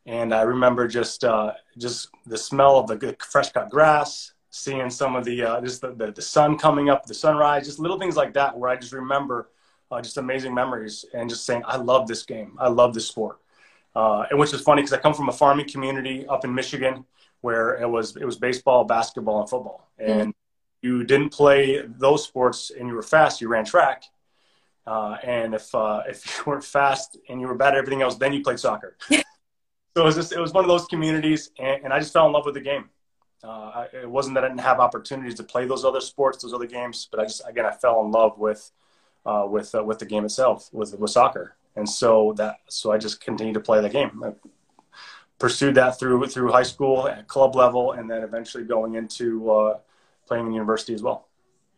And 0.06 0.33
I 0.33 0.42
remember 0.44 0.88
just, 0.88 1.24
uh, 1.24 1.54
just 1.77 2.10
the 2.25 2.38
smell 2.38 2.77
of 2.77 2.88
the 2.88 3.16
fresh 3.19 3.51
cut 3.51 3.69
grass, 3.69 4.33
seeing 4.50 4.89
some 4.89 5.16
of 5.16 5.25
the, 5.25 5.44
uh, 5.44 5.62
just 5.62 5.81
the, 5.81 5.94
the, 5.94 6.12
the, 6.12 6.21
sun 6.21 6.57
coming 6.57 6.89
up, 6.89 7.06
the 7.06 7.13
sunrise, 7.13 7.66
just 7.66 7.80
little 7.80 8.00
things 8.00 8.16
like 8.16 8.33
that 8.33 8.57
where 8.57 8.69
I 8.69 8.75
just 8.75 8.94
remember 8.94 9.50
uh, 9.92 10.01
just 10.01 10.18
amazing 10.18 10.54
memories 10.54 11.06
and 11.13 11.30
just 11.30 11.45
saying, 11.45 11.63
I 11.66 11.77
love 11.77 12.07
this 12.07 12.24
game. 12.24 12.56
I 12.60 12.69
love 12.69 12.94
this 12.94 13.07
sport. 13.07 13.39
Uh, 13.95 14.25
and 14.30 14.39
which 14.39 14.54
is 14.54 14.62
funny 14.62 14.81
because 14.81 14.94
I 14.94 14.98
come 14.98 15.13
from 15.13 15.30
a 15.30 15.33
farming 15.33 15.68
community 15.68 16.25
up 16.27 16.45
in 16.45 16.54
Michigan 16.54 17.06
where 17.42 17.80
it 17.81 17.88
was, 17.88 18.16
it 18.16 18.25
was 18.25 18.38
baseball, 18.38 18.86
basketball, 18.86 19.42
and 19.42 19.50
football. 19.50 19.89
And 19.98 20.33
you 20.81 21.04
didn't 21.04 21.30
play 21.30 21.84
those 21.86 22.24
sports 22.24 22.72
and 22.72 22.88
you 22.88 22.96
were 22.96 23.04
fast, 23.04 23.42
you 23.42 23.48
ran 23.48 23.66
track. 23.66 24.04
Uh, 24.88 25.18
and 25.24 25.54
if 25.54 25.74
uh, 25.76 26.02
if 26.07 26.26
you 26.38 26.44
weren't 26.45 26.64
fast 26.64 27.18
and 27.30 27.40
you 27.40 27.48
were 27.48 27.56
bad 27.56 27.74
at 27.74 27.80
everything 27.80 28.02
else, 28.02 28.16
then 28.16 28.33
you 28.33 28.42
played 28.42 28.59
soccer. 28.59 28.98
so 29.09 29.21
it 29.95 30.04
was 30.04 30.16
just 30.16 30.31
it 30.31 30.40
was 30.40 30.54
one 30.54 30.64
of 30.64 30.69
those 30.69 30.86
communities, 30.86 31.52
and, 31.59 31.86
and 31.86 31.94
I 31.94 32.00
just 32.00 32.14
fell 32.14 32.26
in 32.26 32.31
love 32.31 32.45
with 32.45 32.56
the 32.56 32.62
game. 32.62 32.90
Uh, 33.44 33.86
it 33.94 34.09
wasn't 34.09 34.36
that 34.36 34.44
I 34.44 34.50
didn't 34.50 34.62
have 34.62 34.80
opportunities 34.80 35.36
to 35.36 35.44
play 35.44 35.66
those 35.66 35.86
other 35.86 36.02
sports, 36.02 36.44
those 36.44 36.54
other 36.54 36.66
games, 36.66 37.07
but 37.09 37.19
I 37.19 37.24
just 37.24 37.42
again 37.48 37.66
I 37.66 37.71
fell 37.71 38.02
in 38.04 38.12
love 38.12 38.38
with 38.38 38.71
uh, 39.26 39.45
with 39.50 39.74
uh, 39.76 39.83
with 39.83 40.00
the 40.00 40.06
game 40.06 40.26
itself, 40.26 40.69
with 40.74 40.98
with 40.98 41.12
soccer, 41.12 41.56
and 41.76 41.88
so 41.88 42.33
that 42.38 42.57
so 42.68 42.92
I 42.92 42.98
just 42.98 43.21
continued 43.21 43.54
to 43.54 43.59
play 43.59 43.81
the 43.81 43.90
game. 43.90 44.24
I 44.26 44.33
pursued 45.38 45.76
that 45.76 46.00
through 46.00 46.26
through 46.28 46.52
high 46.52 46.64
school 46.64 47.07
at 47.07 47.28
club 47.28 47.56
level, 47.56 47.92
and 47.92 48.09
then 48.09 48.24
eventually 48.24 48.64
going 48.64 48.95
into 48.95 49.50
uh, 49.52 49.80
playing 50.30 50.48
in 50.48 50.54
university 50.54 50.94
as 50.94 51.04
well. 51.04 51.28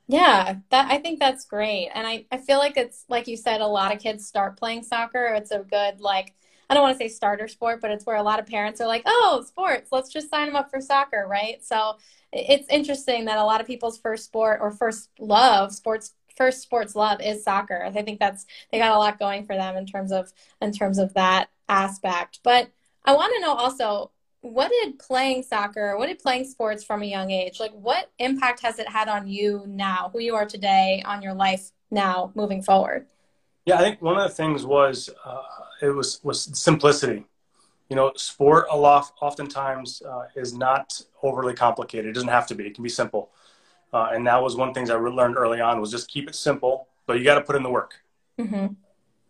Yeah, 0.08 0.56
that 0.70 0.92
I 0.92 0.98
think 0.98 1.20
that's 1.20 1.46
great. 1.46 1.90
And 1.94 2.06
I, 2.06 2.26
I 2.32 2.38
feel 2.38 2.58
like 2.60 2.78
it's 2.78 3.06
like 3.10 3.28
you 3.28 3.38
said, 3.38 3.62
a 3.62 3.68
lot 3.68 3.96
of 3.96 4.02
kids 4.02 4.28
start 4.28 4.58
playing 4.60 4.84
soccer. 4.84 5.34
It's 5.36 5.52
a 5.52 5.60
good 5.60 6.02
like 6.02 6.36
I 6.70 6.74
don't 6.74 6.84
want 6.84 6.98
to 6.98 7.04
say 7.04 7.10
starter 7.10 7.48
sport, 7.48 7.82
but 7.82 7.92
it's 7.92 8.06
where 8.06 8.18
a 8.18 8.24
lot 8.24 8.40
of 8.40 8.46
parents 8.46 8.80
are 8.82 8.88
like, 8.88 9.04
oh, 9.06 9.44
sports, 9.46 9.90
let's 9.92 10.12
just 10.12 10.30
sign 10.30 10.48
them 10.48 10.56
up 10.56 10.70
for 10.70 10.80
soccer, 10.80 11.28
right? 11.30 11.64
So 11.64 11.98
it's 12.32 12.68
interesting 12.70 13.26
that 13.26 13.38
a 13.38 13.44
lot 13.44 13.60
of 13.62 13.68
people's 13.68 13.98
first 13.98 14.26
sport 14.26 14.60
or 14.62 14.72
first 14.72 15.10
love, 15.20 15.74
sports 15.74 16.14
first 16.38 16.62
sports 16.62 16.96
love 16.96 17.22
is 17.22 17.44
soccer. 17.44 17.84
I 17.84 17.92
think 17.92 18.20
that's 18.20 18.46
they 18.72 18.80
got 18.80 18.96
a 18.96 18.98
lot 18.98 19.20
going 19.20 19.46
for 19.46 19.56
them 19.56 19.78
in 19.78 19.86
terms 19.86 20.12
of 20.12 20.32
in 20.62 20.72
terms 20.72 20.98
of 20.98 21.14
that 21.14 21.50
aspect. 21.70 22.40
But 22.44 22.70
I 23.06 23.14
want 23.14 23.34
to 23.36 23.42
know 23.42 23.54
also 23.54 24.12
what 24.42 24.70
did 24.70 24.98
playing 24.98 25.44
soccer, 25.44 25.98
what 25.98 26.08
did 26.08 26.20
playing 26.20 26.46
sports 26.46 26.84
from 26.84 27.04
a 27.04 27.06
young 27.06 27.32
age, 27.32 27.60
like 27.60 27.72
what 27.72 28.12
impact 28.20 28.60
has 28.62 28.80
it 28.80 28.90
had 28.90 29.08
on 29.08 29.28
you 29.28 29.64
now, 29.68 30.10
who 30.12 30.20
you 30.20 30.36
are 30.36 30.46
today, 30.46 31.04
on 31.06 31.22
your 31.22 31.34
life 31.34 31.72
now, 31.92 32.32
moving 32.36 32.62
forward? 32.62 33.06
Yeah, 33.66 33.76
I 33.76 33.80
think 33.80 34.02
one 34.02 34.18
of 34.18 34.28
the 34.28 34.36
things 34.36 34.66
was 34.66 35.10
uh, 35.24 35.42
it 35.82 35.90
was 35.90 36.20
was 36.24 36.50
simplicity. 36.58 37.26
You 37.90 37.96
know, 37.96 38.12
sport 38.16 38.66
a 38.72 38.78
lot 38.78 39.12
oftentimes 39.22 40.02
uh, 40.02 40.24
is 40.36 40.54
not 40.54 41.00
overly 41.22 41.54
complicated. 41.54 42.08
It 42.08 42.14
doesn't 42.14 42.30
have 42.30 42.48
to 42.48 42.56
be. 42.56 42.66
It 42.66 42.74
can 42.74 42.84
be 42.84 42.90
simple. 42.90 43.30
Uh, 43.94 44.10
and 44.14 44.26
that 44.26 44.42
was 44.42 44.56
one 44.56 44.70
of 44.70 44.74
the 44.74 44.80
things 44.80 44.90
I 44.90 44.96
learned 44.96 45.36
early 45.38 45.60
on 45.60 45.82
was 45.82 45.92
just 45.92 46.10
keep 46.10 46.30
it 46.30 46.36
simple, 46.36 46.88
but 47.06 47.20
you 47.20 47.26
got 47.26 47.36
to 47.36 47.42
put 47.42 47.58
in 47.58 47.64
the 47.64 47.70
work. 47.70 47.96
Mm-hmm. 48.40 48.68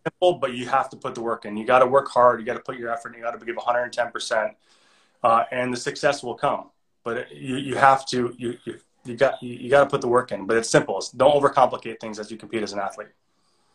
Simple, 0.08 0.34
but 0.36 0.54
you 0.54 0.68
have 0.68 0.90
to 0.92 0.98
put 0.98 1.16
the 1.16 1.22
work 1.22 1.46
in. 1.46 1.58
You 1.58 1.66
got 1.66 1.80
to 1.80 1.88
work 1.88 2.08
hard. 2.10 2.40
You 2.40 2.46
got 2.46 2.54
to 2.54 2.60
put 2.60 2.78
your 2.78 2.94
effort. 2.94 3.10
In, 3.10 3.16
you 3.16 3.24
got 3.24 3.38
to 3.38 3.46
give 3.46 3.56
110 3.56 4.12
percent 4.12 4.54
uh, 5.24 5.44
and 5.52 5.74
the 5.74 5.78
success 5.78 6.24
will 6.24 6.36
come. 6.36 6.70
But 7.04 7.34
you, 7.36 7.58
you 7.58 7.76
have 7.76 8.06
to 8.08 8.36
you, 8.38 8.58
you, 8.66 8.80
you 9.06 9.16
got 9.16 9.42
you, 9.42 9.54
you 9.56 9.70
got 9.70 9.84
to 9.84 9.90
put 9.90 10.02
the 10.02 10.08
work 10.08 10.32
in. 10.32 10.46
But 10.46 10.58
it's 10.58 10.70
simple. 10.70 10.98
It's, 10.98 11.10
don't 11.10 11.34
overcomplicate 11.34 12.00
things 12.00 12.20
as 12.20 12.32
you 12.32 12.38
compete 12.38 12.64
as 12.64 12.74
an 12.74 12.80
athlete. 12.80 13.10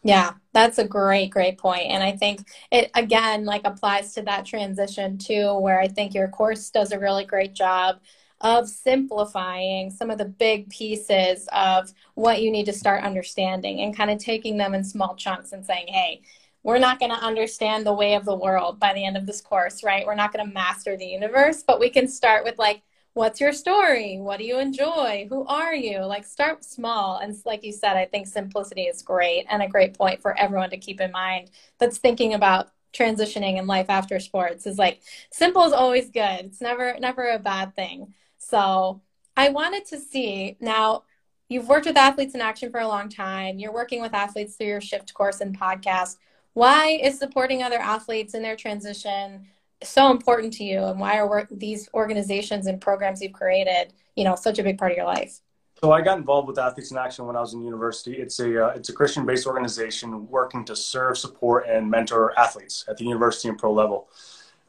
Yeah, 0.03 0.35
that's 0.53 0.79
a 0.79 0.87
great, 0.87 1.31
great 1.31 1.59
point. 1.59 1.87
And 1.91 2.03
I 2.03 2.13
think 2.13 2.47
it 2.71 2.91
again 2.95 3.45
like 3.45 3.63
applies 3.65 4.15
to 4.15 4.23
that 4.23 4.47
transition 4.47 5.19
too, 5.19 5.59
where 5.59 5.81
I 5.81 5.89
think 5.89 6.15
your 6.15 6.29
course 6.29 6.71
does 6.71 6.93
a 6.93 6.99
really 6.99 7.25
great 7.25 7.55
job 7.55 7.99
of 8.43 8.69
simplifying 8.69 9.91
some 9.91 10.11
of 10.11 10.19
the 10.19 10.25
big 10.25 10.69
pieces 10.69 11.49
of 11.53 11.93
what 12.15 12.43
you 12.43 12.51
need 12.51 12.67
to 12.67 12.73
start 12.73 13.03
understanding 13.03 13.81
and 13.81 13.97
kind 13.97 14.11
of 14.11 14.19
taking 14.19 14.59
them 14.59 14.75
in 14.75 14.85
small 14.85 15.17
chunks 15.17 15.53
and 15.53 15.65
saying, 15.65 15.87
hey, 15.89 16.21
we're 16.67 16.79
not 16.79 16.99
going 16.99 17.13
to 17.13 17.25
understand 17.25 17.87
the 17.87 17.93
way 17.93 18.15
of 18.15 18.25
the 18.25 18.35
world 18.35 18.81
by 18.81 18.93
the 18.93 19.05
end 19.05 19.17
of 19.17 19.25
this 19.25 19.41
course, 19.41 19.85
right? 19.85 20.05
We're 20.05 20.17
not 20.17 20.33
going 20.33 20.45
to 20.45 20.53
master 20.53 20.97
the 20.97 21.07
universe, 21.07 21.63
but 21.65 21.79
we 21.79 21.89
can 21.89 22.09
start 22.09 22.43
with 22.43 22.59
like, 22.59 22.83
what's 23.15 23.41
your 23.41 23.53
story? 23.53 24.19
What 24.19 24.39
do 24.41 24.45
you 24.45 24.59
enjoy? 24.59 25.29
Who 25.31 25.47
are 25.47 25.77
you? 25.77 26.01
Like 26.01 26.25
start 26.25 26.65
small. 26.65 27.19
And 27.19 27.37
like 27.45 27.63
you 27.63 27.73
said, 27.73 27.97
I 27.97 28.05
think 28.05 28.27
simplicity 28.27 28.83
is 28.83 29.01
great 29.01 29.47
and 29.49 29.63
a 29.63 29.69
great 29.69 29.97
point 29.97 30.21
for 30.21 30.37
everyone 30.37 30.71
to 30.71 30.77
keep 30.77 31.01
in 31.01 31.13
mind 31.13 31.53
that's 31.79 31.99
thinking 31.99 32.35
about 32.35 32.73
transitioning 32.93 33.59
in 33.59 33.69
life 33.69 33.87
after 33.89 34.19
sports 34.19 34.67
is 34.67 34.77
like 34.77 35.03
simple 35.31 35.63
is 35.67 35.73
always 35.73 36.11
good. 36.11 36.47
It's 36.47 36.61
never 36.61 36.99
never 36.99 37.31
a 37.31 37.39
bad 37.39 37.77
thing. 37.77 38.13
So 38.39 39.03
I 39.37 39.51
wanted 39.51 39.85
to 39.87 40.01
see 40.01 40.57
now 40.59 41.05
you've 41.49 41.69
worked 41.69 41.87
with 41.87 41.97
athletes 41.97 42.35
in 42.35 42.41
action 42.41 42.73
for 42.73 42.81
a 42.81 42.89
long 42.89 43.09
time. 43.09 43.61
You're 43.61 43.73
working 43.73 44.03
with 44.03 44.15
athletes 44.15 44.57
through 44.57 44.67
your 44.67 44.81
shift 44.81 45.15
course 45.15 45.41
and 45.41 45.57
podcast. 45.57 46.17
Why 46.57 46.99
is 47.03 47.19
supporting 47.19 47.63
other 47.63 47.77
athletes 47.77 48.33
in 48.33 48.41
their 48.41 48.57
transition 48.57 49.47
so 49.83 50.11
important 50.11 50.55
to 50.55 50.65
you? 50.65 50.85
And 50.85 50.99
why 50.99 51.21
are 51.21 51.47
these 51.51 51.87
organizations 51.93 52.67
and 52.67 52.81
programs 52.81 53.21
you've 53.21 53.35
created 53.35 53.93
you 54.15 54.25
know 54.25 54.37
such 54.37 54.59
a 54.59 54.63
big 54.63 54.79
part 54.79 54.93
of 54.93 54.97
your 54.97 55.05
life? 55.05 55.41
So 55.83 55.93
i 55.93 56.01
got 56.01 56.17
involved 56.17 56.49
with 56.49 56.59
athletes 56.59 56.91
in 56.91 56.97
action 56.97 57.27
when 57.27 57.37
i 57.37 57.43
was 57.43 57.53
in 57.53 57.61
university. 57.61 58.15
It's 58.15 58.41
a 58.41 58.69
uh, 58.69 58.69
it's 58.69 58.89
a 58.89 58.95
christian 58.95 59.27
based 59.27 59.47
organization 59.47 60.27
working 60.31 60.65
to 60.65 60.75
serve 60.75 61.19
support 61.19 61.67
and 61.69 61.91
mentor 61.91 62.33
athletes 62.39 62.87
at 62.89 62.97
the 62.97 63.05
university 63.05 63.51
and 63.51 63.59
pro 63.59 63.71
level. 63.71 64.09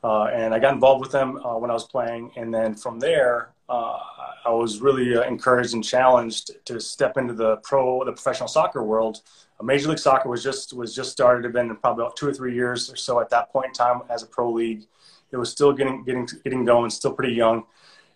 Uh, 0.03 0.25
and 0.25 0.53
i 0.53 0.59
got 0.59 0.73
involved 0.73 0.99
with 0.99 1.13
them 1.13 1.37
uh, 1.45 1.55
when 1.57 1.71
i 1.71 1.73
was 1.73 1.85
playing. 1.85 2.31
And 2.35 2.53
then 2.53 2.75
from 2.75 2.99
there 2.99 3.51
uh, 3.69 3.99
i 4.45 4.49
was 4.49 4.81
really 4.81 5.15
uh, 5.15 5.21
encouraged 5.21 5.73
and 5.73 5.85
challenged 5.85 6.51
to 6.65 6.81
step 6.81 7.15
into 7.15 7.33
the 7.33 7.55
pro 7.63 8.03
the 8.03 8.11
professional 8.11 8.49
soccer 8.49 8.83
world 8.83 9.21
major 9.63 9.89
league 9.89 9.99
soccer 9.99 10.29
was 10.29 10.43
just 10.43 10.73
was 10.73 10.95
just 10.95 11.11
started 11.11 11.43
had 11.43 11.53
been 11.53 11.75
probably 11.77 12.03
about 12.03 12.15
two 12.15 12.27
or 12.27 12.33
three 12.33 12.53
years 12.53 12.91
or 12.91 12.95
so 12.95 13.19
at 13.19 13.29
that 13.29 13.51
point 13.51 13.67
in 13.67 13.73
time 13.73 14.01
as 14.09 14.23
a 14.23 14.27
pro 14.27 14.51
league 14.51 14.85
it 15.31 15.37
was 15.37 15.51
still 15.51 15.73
getting 15.73 16.03
getting 16.03 16.27
getting 16.43 16.65
going, 16.65 16.89
still 16.89 17.13
pretty 17.13 17.33
young, 17.33 17.63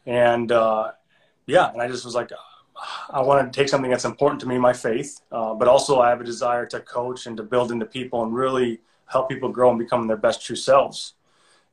and 0.05 0.51
uh, 0.51 0.91
yeah, 1.45 1.71
and 1.71 1.81
I 1.81 1.87
just 1.87 2.05
was 2.05 2.15
like, 2.15 2.31
I 3.09 3.21
want 3.21 3.51
to 3.51 3.59
take 3.59 3.69
something 3.69 3.91
that's 3.91 4.05
important 4.05 4.39
to 4.41 4.47
me, 4.47 4.57
my 4.57 4.73
faith, 4.73 5.21
uh, 5.31 5.53
but 5.53 5.67
also 5.67 5.99
I 5.99 6.09
have 6.09 6.21
a 6.21 6.23
desire 6.23 6.65
to 6.67 6.79
coach 6.79 7.25
and 7.25 7.35
to 7.37 7.43
build 7.43 7.71
into 7.71 7.85
people 7.85 8.23
and 8.23 8.33
really 8.33 8.81
help 9.07 9.29
people 9.29 9.49
grow 9.49 9.69
and 9.69 9.79
become 9.79 10.07
their 10.07 10.17
best 10.17 10.45
true 10.45 10.55
selves. 10.55 11.13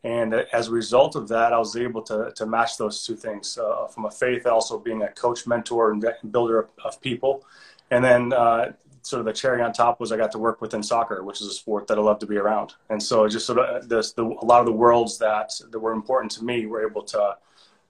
And 0.05 0.33
as 0.35 0.69
a 0.69 0.71
result 0.71 1.17
of 1.17 1.29
that, 1.29 1.53
I 1.53 1.59
was 1.59 1.77
able 1.77 2.03
to, 2.03 2.33
to 2.37 2.47
match 2.47 2.79
those 2.79 3.05
two 3.05 3.17
things 3.17 3.59
uh, 3.59 3.87
from 3.87 4.05
a 4.05 4.11
faith, 4.11 4.47
also 4.47 4.79
being 4.79 5.03
a 5.03 5.09
coach, 5.09 5.47
mentor, 5.47 5.91
and 5.91 6.05
builder 6.31 6.61
of, 6.61 6.69
of 6.85 7.01
people. 7.01 7.45
And 7.91 8.05
then 8.05 8.33
uh, 8.33 8.73
sort 9.09 9.21
of 9.21 9.27
the 9.27 9.33
cherry 9.33 9.63
on 9.63 9.73
top 9.73 10.01
was 10.01 10.13
I 10.13 10.17
got 10.17 10.33
to 10.33 10.39
work 10.39 10.61
within 10.61 10.83
soccer, 10.83 11.25
which 11.25 11.41
is 11.41 11.47
a 11.47 11.53
sport 11.53 11.87
that 11.87 11.99
I 11.99 12.01
love 12.01 12.19
to 12.21 12.27
be 12.27 12.37
around. 12.37 12.75
And 12.91 13.03
so 13.03 13.27
just 13.29 13.47
sort 13.47 13.59
of 13.59 13.83
uh, 13.83 13.87
this, 13.87 14.13
the, 14.13 14.25
a 14.25 14.45
lot 14.45 14.61
of 14.61 14.67
the 14.67 14.73
worlds 14.73 15.19
that, 15.19 15.53
that 15.71 15.79
were 15.79 15.93
important 15.93 16.31
to 16.33 16.45
me 16.45 16.67
were 16.67 16.87
able 16.87 17.03
to, 17.05 17.37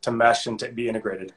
to 0.03 0.11
mesh 0.11 0.47
and 0.47 0.59
to 0.61 0.71
be 0.71 0.89
integrated. 0.89 1.35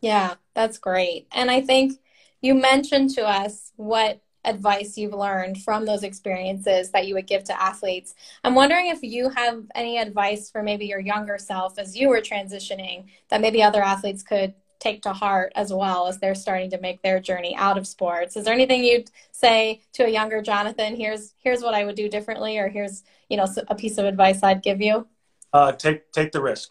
Yeah, 0.00 0.34
that's 0.54 0.78
great. 0.78 1.26
And 1.32 1.50
I 1.50 1.60
think 1.62 1.98
you 2.40 2.54
mentioned 2.54 3.10
to 3.14 3.26
us 3.26 3.72
what 3.76 4.20
advice 4.44 4.96
you've 4.96 5.12
learned 5.12 5.62
from 5.62 5.84
those 5.84 6.04
experiences 6.04 6.90
that 6.90 7.06
you 7.06 7.14
would 7.14 7.26
give 7.26 7.42
to 7.44 7.60
athletes. 7.60 8.14
I'm 8.44 8.54
wondering 8.54 8.86
if 8.86 9.02
you 9.02 9.28
have 9.30 9.64
any 9.74 9.98
advice 9.98 10.50
for 10.50 10.62
maybe 10.62 10.86
your 10.86 11.00
younger 11.00 11.36
self 11.36 11.78
as 11.78 11.96
you 11.96 12.08
were 12.08 12.20
transitioning 12.20 13.06
that 13.28 13.40
maybe 13.40 13.62
other 13.62 13.82
athletes 13.82 14.22
could 14.22 14.54
take 14.78 15.02
to 15.02 15.12
heart 15.12 15.52
as 15.56 15.72
well 15.72 16.06
as 16.06 16.18
they're 16.18 16.34
starting 16.34 16.70
to 16.70 16.80
make 16.80 17.02
their 17.02 17.20
journey 17.20 17.54
out 17.56 17.78
of 17.78 17.86
sports. 17.86 18.36
Is 18.36 18.44
there 18.44 18.54
anything 18.54 18.84
you'd 18.84 19.10
say 19.36 19.82
to 19.92 20.04
a 20.04 20.08
younger 20.08 20.40
jonathan 20.40 20.96
here's 20.96 21.34
here's 21.38 21.62
what 21.62 21.74
i 21.74 21.84
would 21.84 21.94
do 21.94 22.08
differently 22.08 22.58
or 22.58 22.68
here's 22.68 23.02
you 23.28 23.36
know 23.36 23.46
a 23.68 23.74
piece 23.74 23.98
of 23.98 24.06
advice 24.06 24.42
i'd 24.42 24.62
give 24.62 24.80
you 24.80 25.06
uh, 25.52 25.72
take 25.72 26.10
take 26.12 26.32
the 26.32 26.42
risk. 26.42 26.70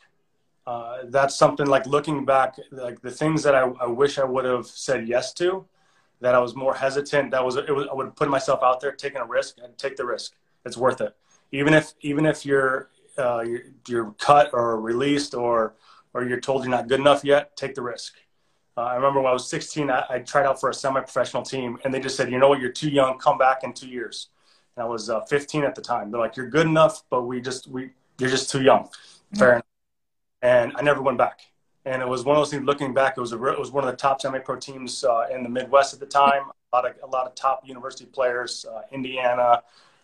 Uh, 0.67 0.97
that's 1.05 1.35
something 1.35 1.67
like 1.67 1.85
looking 1.85 2.25
back 2.25 2.55
like 2.71 2.99
the 3.01 3.11
things 3.11 3.43
that 3.43 3.53
I, 3.53 3.63
I 3.79 3.85
wish 3.85 4.17
i 4.17 4.23
would 4.23 4.45
have 4.45 4.65
said 4.65 5.07
yes 5.07 5.33
to 5.35 5.65
that 6.21 6.33
i 6.33 6.39
was 6.39 6.55
more 6.55 6.73
hesitant 6.73 7.31
that 7.31 7.43
was 7.45 7.55
it 7.55 7.75
was 7.75 7.87
i 7.91 7.93
would 7.93 8.15
put 8.15 8.29
myself 8.29 8.61
out 8.63 8.79
there 8.81 8.91
taking 8.91 9.21
a 9.21 9.25
risk 9.25 9.57
and 9.63 9.77
take 9.77 9.95
the 9.95 10.05
risk. 10.05 10.33
It's 10.65 10.77
worth 10.77 11.01
it. 11.01 11.15
Even 11.51 11.73
if 11.73 11.93
even 12.01 12.25
if 12.25 12.45
you're 12.45 12.89
uh, 13.17 13.43
you're, 13.45 13.61
you're 13.87 14.11
cut 14.17 14.49
or 14.53 14.79
released 14.81 15.35
or 15.35 15.75
or 16.15 16.23
you're 16.23 16.39
told 16.39 16.63
you're 16.63 16.71
not 16.71 16.87
good 16.87 17.01
enough 17.01 17.23
yet, 17.25 17.55
take 17.57 17.75
the 17.75 17.81
risk. 17.81 18.13
Uh, 18.77 18.81
I 18.81 18.95
remember 18.95 19.19
when 19.19 19.29
I 19.29 19.33
was 19.33 19.47
16, 19.49 19.91
I, 19.91 20.05
I 20.09 20.19
tried 20.19 20.45
out 20.45 20.59
for 20.59 20.69
a 20.69 20.73
semi-professional 20.73 21.43
team, 21.43 21.77
and 21.83 21.93
they 21.93 21.99
just 21.99 22.15
said, 22.15 22.31
"You 22.31 22.39
know 22.39 22.49
what? 22.49 22.59
You're 22.59 22.71
too 22.71 22.89
young. 22.89 23.17
Come 23.19 23.37
back 23.37 23.63
in 23.63 23.73
two 23.73 23.87
years." 23.87 24.29
And 24.75 24.85
I 24.85 24.87
was 24.87 25.09
uh, 25.09 25.21
15 25.21 25.63
at 25.63 25.75
the 25.75 25.81
time. 25.81 26.09
They're 26.09 26.19
like, 26.19 26.37
"You're 26.37 26.49
good 26.49 26.67
enough, 26.67 27.03
but 27.09 27.23
we 27.23 27.41
just 27.41 27.67
we 27.67 27.91
you're 28.17 28.29
just 28.29 28.49
too 28.49 28.61
young." 28.61 28.83
Mm-hmm. 28.83 29.39
Fair 29.39 29.51
enough. 29.53 29.65
And 30.41 30.73
I 30.75 30.81
never 30.81 31.01
went 31.01 31.17
back. 31.17 31.41
And 31.85 32.01
it 32.01 32.07
was 32.07 32.23
one 32.23 32.35
of 32.35 32.39
those 32.39 32.51
things. 32.51 32.63
Looking 32.63 32.93
back, 32.93 33.17
it 33.17 33.21
was 33.21 33.33
a 33.33 33.45
it 33.47 33.59
was 33.59 33.71
one 33.71 33.83
of 33.83 33.91
the 33.91 33.97
top 33.97 34.21
semi-pro 34.21 34.55
teams 34.57 35.03
uh, 35.03 35.27
in 35.31 35.43
the 35.43 35.49
Midwest 35.49 35.93
at 35.93 35.99
the 35.99 36.05
time. 36.05 36.43
A 36.71 36.75
lot 36.75 36.85
of 36.85 36.95
a 37.03 37.07
lot 37.07 37.27
of 37.27 37.35
top 37.35 37.61
university 37.65 38.05
players, 38.05 38.65
uh, 38.69 38.81
Indiana, 38.91 39.61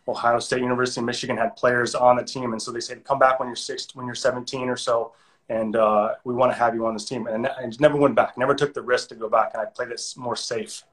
Ohio 0.08 0.40
State 0.40 0.62
University, 0.62 1.02
Michigan 1.02 1.38
had 1.38 1.56
players 1.56 1.96
on 1.96 2.18
the 2.18 2.24
team, 2.24 2.52
and 2.52 2.62
so 2.62 2.72
they 2.72 2.82
said, 2.82 3.04
"Come 3.04 3.20
back 3.20 3.40
when 3.40 3.50
you're 3.50 3.56
six, 3.56 3.94
when 3.96 4.06
you're 4.06 4.16
17 4.16 4.70
or 4.70 4.78
so." 4.78 5.14
And 5.52 5.76
uh, 5.76 6.14
we 6.24 6.34
want 6.34 6.50
to 6.50 6.58
have 6.58 6.74
you 6.74 6.86
on 6.86 6.94
this 6.94 7.04
team. 7.04 7.28
And 7.28 7.46
I 7.46 7.70
never 7.80 7.98
went 7.98 8.16
back, 8.16 8.38
never 8.38 8.56
took 8.56 8.74
the 8.74 8.82
risk 8.82 9.10
to 9.10 9.16
go 9.16 9.28
back, 9.28 9.52
and 9.54 9.62
I 9.62 9.66
played 9.66 9.90
it 9.90 10.02
more 10.16 10.38
safe. 10.38 10.84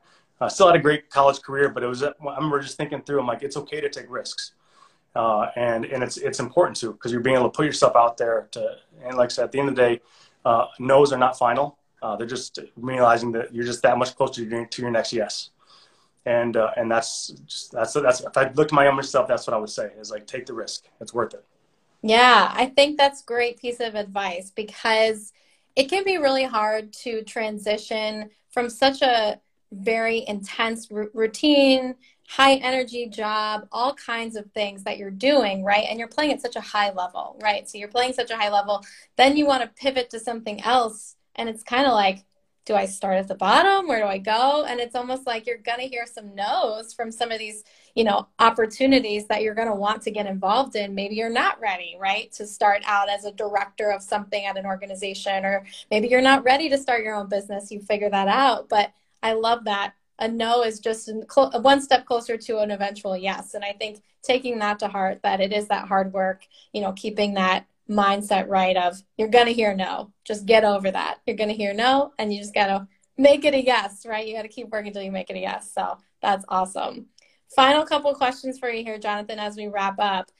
I 0.41 0.47
uh, 0.47 0.49
still 0.49 0.67
had 0.67 0.75
a 0.75 0.81
great 0.81 1.11
college 1.11 1.41
career, 1.43 1.69
but 1.69 1.83
it 1.83 1.87
was. 1.87 2.03
I 2.03 2.13
remember 2.21 2.61
just 2.61 2.77
thinking 2.77 3.03
through. 3.03 3.21
I'm 3.21 3.27
like, 3.27 3.43
it's 3.43 3.57
okay 3.57 3.81
to 3.81 3.89
take 3.89 4.07
risks, 4.09 4.53
uh, 5.15 5.47
and 5.57 5.85
and 5.85 6.03
it's 6.03 6.17
it's 6.17 6.41
important 6.41 6.77
to 6.79 6.93
because 6.93 7.13
you're 7.13 7.21
being 7.21 7.37
able 7.37 7.51
to 7.51 7.57
put 7.57 7.67
yourself 7.67 7.95
out 7.97 8.17
there 8.17 8.49
to. 8.53 8.77
And 9.05 9.17
like 9.17 9.31
I 9.31 9.35
said, 9.35 9.45
at 9.45 9.53
the 9.53 9.61
end 9.61 9.69
of 9.69 9.77
the 9.77 9.83
day, 9.83 10.01
uh, 10.45 10.67
no's 10.81 11.13
are 11.13 11.19
not 11.19 11.39
final. 11.39 11.79
Uh, 12.03 12.17
they're 12.17 12.27
just 12.27 12.59
realizing 12.77 13.33
that 13.33 13.55
you're 13.55 13.67
just 13.67 13.83
that 13.83 13.99
much 13.99 14.17
closer 14.17 14.45
to 14.45 14.49
your, 14.49 14.67
to 14.67 14.83
your 14.83 14.91
next 14.91 15.13
yes. 15.13 15.51
And 16.27 16.57
uh, 16.57 16.71
and 16.77 16.91
that's 16.91 17.29
just 17.47 17.73
that's 17.73 17.93
that's 17.95 18.21
if 18.21 18.37
I 18.37 18.51
looked 18.51 18.73
at 18.73 18.77
my 18.81 18.85
younger 18.85 19.03
self, 19.03 19.29
that's 19.29 19.47
what 19.47 19.55
I 19.55 19.59
would 19.59 19.71
say 19.71 19.91
is 20.01 20.11
like 20.11 20.27
take 20.27 20.47
the 20.47 20.55
risk. 20.55 20.85
It's 21.01 21.15
worth 21.15 21.35
it. 21.35 21.45
Yeah, 22.03 22.53
I 22.55 22.67
think 22.67 22.97
that's 22.97 23.23
great 23.23 23.59
piece 23.61 23.81
of 23.81 23.95
advice 23.95 24.53
because 24.55 25.33
it 25.75 25.89
can 25.89 26.05
be 26.05 26.17
really 26.17 26.45
hard 26.45 26.93
to 27.05 27.23
transition 27.23 28.31
from 28.51 28.71
such 28.71 29.03
a 29.03 29.41
very 29.73 30.25
intense 30.27 30.89
r- 30.93 31.09
routine, 31.13 31.95
high 32.29 32.55
energy 32.55 33.09
job, 33.09 33.67
all 33.73 33.95
kinds 33.95 34.37
of 34.37 34.51
things 34.53 34.85
that 34.85 34.99
you're 34.99 35.11
doing, 35.11 35.65
right? 35.65 35.87
And 35.89 35.99
you're 35.99 36.09
playing 36.09 36.33
at 36.33 36.41
such 36.43 36.57
a 36.57 36.61
high 36.61 36.93
level, 36.93 37.39
right? 37.43 37.69
So 37.69 37.79
you're 37.79 37.89
playing 37.89 38.13
such 38.13 38.31
a 38.31 38.37
high 38.37 38.51
level, 38.51 38.85
then 39.17 39.37
you 39.37 39.47
want 39.47 39.63
to 39.63 39.83
pivot 39.83 40.11
to 40.11 40.21
something 40.21 40.61
else 40.63 41.17
and 41.35 41.49
it's 41.49 41.63
kind 41.63 41.87
of 41.87 41.93
like 41.93 42.25
do 42.65 42.75
I 42.75 42.85
start 42.85 43.17
at 43.17 43.29
the 43.29 43.35
bottom? 43.35 43.89
Where 43.89 44.01
do 44.01 44.07
I 44.07 44.19
go? 44.19 44.67
And 44.69 44.79
it's 44.79 44.95
almost 44.95 45.27
like 45.27 45.47
you're 45.47 45.57
going 45.57 45.79
to 45.79 45.89
hear 45.89 46.05
some 46.05 46.35
no's 46.35 46.93
from 46.93 47.11
some 47.11 47.31
of 47.31 47.39
these, 47.39 47.65
you 47.95 48.05
know, 48.05 48.29
opportunities 48.39 49.27
that 49.27 49.43
you're 49.43 49.55
going 49.55 49.69
to 49.69 49.75
want 49.75 50.03
to 50.03 50.11
get 50.11 50.27
involved 50.27 50.77
in. 50.77 50.95
Maybe 50.95 51.15
you're 51.15 51.31
not 51.31 51.61
ready, 51.61 51.97
right, 51.99 52.31
to 52.33 52.47
start 52.47 52.83
out 52.87 53.09
as 53.09 53.25
a 53.25 53.33
director 53.33 53.91
of 53.91 54.03
something 54.03 54.45
at 54.45 54.57
an 54.57 54.67
organization, 54.67 55.45
or 55.45 55.65
maybe 55.91 56.09
you're 56.09 56.21
not 56.21 56.45
ready 56.45 56.69
to 56.69 56.79
start 56.79 57.05
your 57.05 57.15
own 57.15 57.29
business. 57.29 57.71
You 57.71 57.81
figure 57.81 58.11
that 58.11 58.29
out. 58.29 58.69
But 58.69 58.93
I 59.23 59.33
love 59.33 59.65
that 59.65 59.95
a 60.19 60.29
no 60.29 60.65
is 60.65 60.81
just 60.81 61.11
one 61.31 61.81
step 61.81 62.05
closer 62.05 62.37
to 62.37 62.59
an 62.59 62.71
eventual 62.71 63.17
yes. 63.17 63.55
And 63.55 63.65
I 63.65 63.73
think 63.73 64.03
taking 64.23 64.59
that 64.59 64.79
to 64.81 64.89
heart, 64.89 65.21
that 65.23 65.41
it 65.41 65.53
is 65.53 65.69
that 65.69 65.87
hard 65.87 66.13
work, 66.13 66.45
you 66.73 66.81
know, 66.81 66.93
keeping 66.93 67.35
that 67.35 67.67
mindset 67.89 68.49
right 68.49 68.77
of 68.77 69.01
you're 69.17 69.29
going 69.29 69.47
to 69.47 69.53
hear 69.53 69.75
no. 69.75 70.13
Just 70.25 70.47
get 70.47 70.65
over 70.65 70.91
that. 70.91 71.19
You're 71.27 71.37
going 71.37 71.51
to 71.51 71.55
hear 71.55 71.73
no 71.73 72.13
and 72.19 72.33
you 72.33 72.41
just 72.41 72.55
got 72.55 72.67
to 72.67 72.89
make 73.17 73.45
it 73.45 73.55
a 73.55 73.65
yes, 73.65 74.05
right? 74.07 74.27
You 74.27 74.35
got 74.35 74.43
to 74.43 74.49
keep 74.49 74.69
working 74.71 74.89
until 74.89 75.03
you 75.03 75.13
make 75.13 75.31
it 75.31 75.37
a 75.37 75.41
yes. 75.41 75.71
So 75.73 75.99
that's 76.21 76.45
awesome. 76.49 77.07
Final 77.55 77.85
couple 77.85 78.15
questions 78.15 78.59
for 78.59 78.69
you 78.71 78.85
here, 78.85 78.99
Jonathan, 78.99 79.39
as 79.39 79.57
we 79.57 79.69
wrap 79.69 79.99
up. 79.99 80.31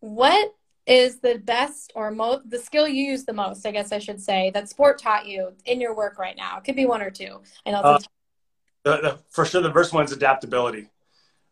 What 0.00 0.54
is 0.86 1.18
the 1.18 1.38
best 1.38 1.92
or 1.94 2.10
most 2.10 2.48
the 2.48 2.58
skill 2.58 2.86
you 2.86 3.04
use 3.04 3.24
the 3.24 3.32
most, 3.32 3.66
I 3.66 3.72
guess 3.72 3.92
I 3.92 3.98
should 3.98 4.20
say, 4.20 4.50
that 4.50 4.68
sport 4.68 5.00
taught 5.00 5.26
you 5.26 5.52
in 5.64 5.80
your 5.80 5.94
work 5.94 6.18
right 6.18 6.36
now? 6.36 6.58
It 6.58 6.64
could 6.64 6.76
be 6.76 6.86
one 6.86 7.02
or 7.02 7.10
two. 7.10 7.40
I 7.64 7.70
know 7.70 7.80
uh, 7.80 7.98
the, 8.84 8.96
the, 8.98 9.18
for 9.30 9.44
sure 9.44 9.62
the 9.62 9.72
first 9.72 9.92
one's 9.92 10.12
adaptability 10.12 10.88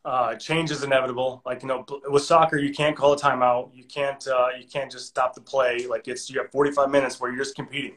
uh, 0.04 0.34
change 0.34 0.70
is 0.70 0.82
inevitable. 0.82 1.42
Like 1.46 1.62
you 1.62 1.68
know, 1.68 1.84
with 2.08 2.22
soccer, 2.22 2.58
you 2.58 2.72
can't 2.72 2.96
call 2.96 3.14
a 3.14 3.18
timeout. 3.18 3.70
You 3.74 3.84
can't 3.84 4.26
uh, 4.26 4.48
you 4.58 4.66
can't 4.66 4.90
just 4.90 5.06
stop 5.06 5.34
the 5.34 5.40
play. 5.40 5.86
Like 5.86 6.08
it's 6.08 6.28
you 6.30 6.40
have 6.40 6.50
45 6.50 6.90
minutes 6.90 7.20
where 7.20 7.30
you're 7.30 7.42
just 7.42 7.56
competing, 7.56 7.96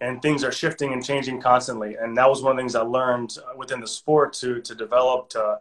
and 0.00 0.20
things 0.20 0.44
are 0.44 0.52
shifting 0.52 0.92
and 0.92 1.04
changing 1.04 1.40
constantly. 1.40 1.96
And 1.96 2.16
that 2.18 2.28
was 2.28 2.42
one 2.42 2.52
of 2.52 2.56
the 2.56 2.60
things 2.60 2.74
I 2.74 2.82
learned 2.82 3.38
uh, 3.38 3.56
within 3.56 3.80
the 3.80 3.88
sport 3.88 4.34
to 4.34 4.60
to 4.60 4.74
develop 4.74 5.30
to 5.30 5.58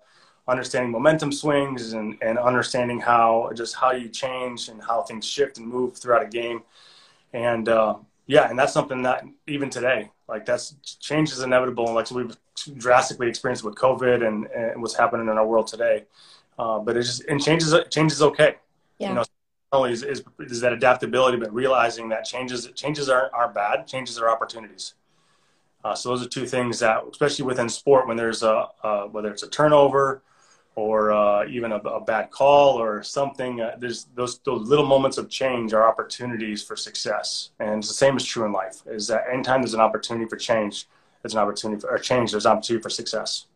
understanding 0.47 0.91
momentum 0.91 1.31
swings 1.31 1.93
and, 1.93 2.17
and 2.21 2.37
understanding 2.37 2.99
how 2.99 3.49
just 3.55 3.75
how 3.75 3.91
you 3.91 4.09
change 4.09 4.69
and 4.69 4.81
how 4.81 5.01
things 5.01 5.25
shift 5.25 5.57
and 5.57 5.67
move 5.67 5.97
throughout 5.97 6.21
a 6.21 6.27
game. 6.27 6.61
And 7.33 7.67
uh, 7.67 7.95
yeah, 8.27 8.49
and 8.49 8.57
that's 8.57 8.73
something 8.73 9.01
that 9.03 9.23
even 9.47 9.69
today, 9.69 10.11
like 10.27 10.45
that's 10.45 10.75
change 10.99 11.31
is 11.31 11.41
inevitable. 11.41 11.85
And 11.87 11.95
Like 11.95 12.07
so 12.07 12.15
we've 12.15 12.37
drastically 12.77 13.27
experienced 13.27 13.63
with 13.63 13.75
COVID 13.75 14.25
and, 14.25 14.45
and 14.47 14.81
what's 14.81 14.95
happening 14.95 15.27
in 15.27 15.37
our 15.37 15.47
world 15.47 15.67
today. 15.67 16.05
Uh, 16.57 16.79
but 16.79 16.95
it 16.95 17.01
just 17.01 17.25
and 17.25 17.43
change 17.43 17.63
is 17.63 17.75
change 17.89 18.11
is 18.11 18.21
okay. 18.21 18.55
Yeah. 18.99 19.09
You 19.09 19.15
know, 19.15 19.23
only 19.73 19.91
is, 19.91 20.03
is, 20.03 20.23
is 20.39 20.61
that 20.61 20.71
adaptability, 20.71 21.37
but 21.37 21.53
realizing 21.53 22.07
that 22.09 22.23
changes 22.23 22.69
changes 22.75 23.09
aren't, 23.09 23.33
aren't 23.33 23.53
bad. 23.53 23.87
Changes 23.87 24.17
are 24.19 24.29
opportunities. 24.29 24.93
Uh, 25.83 25.93
so 25.93 26.09
those 26.09 26.25
are 26.25 26.29
two 26.29 26.45
things 26.45 26.79
that, 26.79 27.03
especially 27.11 27.45
within 27.45 27.67
sport, 27.67 28.07
when 28.07 28.15
there's 28.15 28.41
a 28.41 28.69
whether 29.11 29.31
it's 29.31 29.43
a 29.43 29.49
turnover 29.49 30.21
or 30.75 31.11
uh, 31.11 31.47
even 31.47 31.71
a, 31.71 31.77
a, 31.77 32.01
bad 32.01 32.29
call 32.31 32.77
or 32.77 33.01
something, 33.01 33.61
uh, 33.61 33.75
there's 33.79 34.07
those 34.13 34.39
those 34.39 34.67
little 34.67 34.85
moments 34.85 35.17
of 35.17 35.29
change 35.29 35.73
are 35.73 35.87
opportunities 35.87 36.61
for 36.61 36.75
success. 36.75 37.51
And 37.59 37.81
the 37.81 37.87
same 37.87 38.17
is 38.17 38.25
true 38.25 38.45
in 38.45 38.51
life. 38.51 38.81
Is 38.85 39.07
that 39.07 39.23
anytime 39.31 39.61
there's 39.61 39.73
an 39.73 39.79
opportunity 39.79 40.27
for 40.27 40.35
change, 40.35 40.87
there's 41.21 41.33
an 41.33 41.39
opportunity 41.39 41.79
for 41.79 41.89
or 41.89 41.97
change. 41.97 42.31
There's 42.31 42.45
an 42.45 42.51
opportunity 42.51 42.83
for 42.83 42.89
success. 42.89 43.47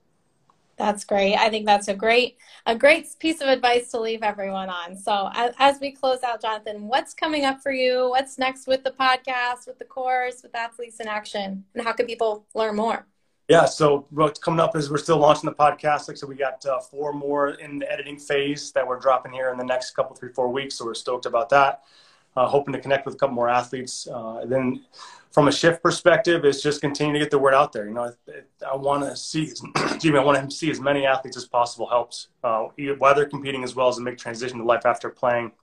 That's 0.78 1.04
great. 1.04 1.36
I 1.36 1.50
think 1.50 1.66
that's 1.66 1.90
a 1.90 1.94
great 1.94 2.38
a 2.66 2.74
great 2.74 3.08
piece 3.20 3.42
of 3.42 3.50
advice 3.50 3.92
to 3.92 4.00
leave 4.00 4.24
everyone 4.24 4.70
on. 4.70 4.96
So 4.96 5.30
as, 5.34 5.54
as, 5.60 5.80
we 5.82 5.92
close 5.92 6.24
out, 6.24 6.42
Jonathan, 6.42 6.88
what's 6.88 7.14
coming 7.14 7.44
up 7.44 7.62
for 7.62 7.74
you? 7.74 8.10
What's 8.12 8.38
next 8.38 8.66
with 8.66 8.86
the 8.86 8.92
podcast, 8.92 9.68
with 9.68 9.78
the 9.78 9.84
course, 9.84 10.42
with 10.42 10.56
Athletes 10.56 11.02
in 11.02 11.10
Action, 11.10 11.66
and 11.76 11.84
how 11.84 11.92
can 11.92 12.06
people 12.06 12.46
learn 12.54 12.78
more? 12.78 13.06
Yeah, 13.50 13.66
so 13.66 14.06
what's 14.12 14.38
coming 14.38 14.60
up 14.60 14.76
is 14.76 14.92
we're 14.92 15.00
still 15.00 15.18
launching 15.18 15.50
the 15.50 15.56
podcast. 15.56 16.08
Like 16.08 16.18
so, 16.18 16.28
we 16.28 16.36
got 16.36 16.64
uh, 16.68 16.80
four 16.80 17.14
more 17.14 17.50
in 17.50 17.80
the 17.80 17.92
editing 17.92 18.20
phase 18.20 18.72
that 18.74 18.88
we're 18.88 19.00
dropping 19.00 19.34
here 19.34 19.50
in 19.50 19.58
the 19.58 19.66
next 19.66 19.96
couple, 19.96 20.16
three, 20.16 20.32
four 20.32 20.50
weeks. 20.50 20.76
So 20.76 20.86
we're 20.86 20.94
stoked 20.94 21.26
about 21.26 21.50
that. 21.50 21.82
Uh, 22.38 22.48
hoping 22.48 22.74
to 22.74 22.80
connect 22.80 23.08
with 23.08 23.16
a 23.16 23.18
couple 23.18 23.34
more 23.34 23.50
athletes. 23.50 24.08
Uh, 24.08 24.46
then 24.46 24.86
from 25.32 25.48
a 25.48 25.52
shift 25.52 25.82
perspective 25.82 26.46
is 26.46 26.62
just 26.62 26.80
continue 26.80 27.14
to 27.14 27.20
get 27.20 27.32
the 27.32 27.40
word 27.40 27.56
out 27.56 27.74
there. 27.74 27.88
You 27.88 27.94
know, 27.96 28.14
I, 28.28 28.72
I 28.72 28.76
want 28.76 29.02
to 29.04 29.16
see, 29.16 29.44
excuse 29.76 30.14
me, 30.14 30.20
I 30.20 30.24
want 30.24 30.48
to 30.48 30.56
see 30.56 30.70
as 30.70 30.80
many 30.80 31.08
athletes 31.08 31.36
as 31.36 31.46
possible 31.46 31.88
helps 31.88 32.28
uh, 32.44 32.68
while 33.00 33.16
they're 33.16 33.26
competing 33.26 33.64
as 33.64 33.74
well 33.74 33.88
as 33.88 33.96
to 33.96 34.02
make 34.04 34.20
transition 34.20 34.60
to 34.60 34.64
life 34.64 34.86
after 34.86 35.10
playing 35.10 35.54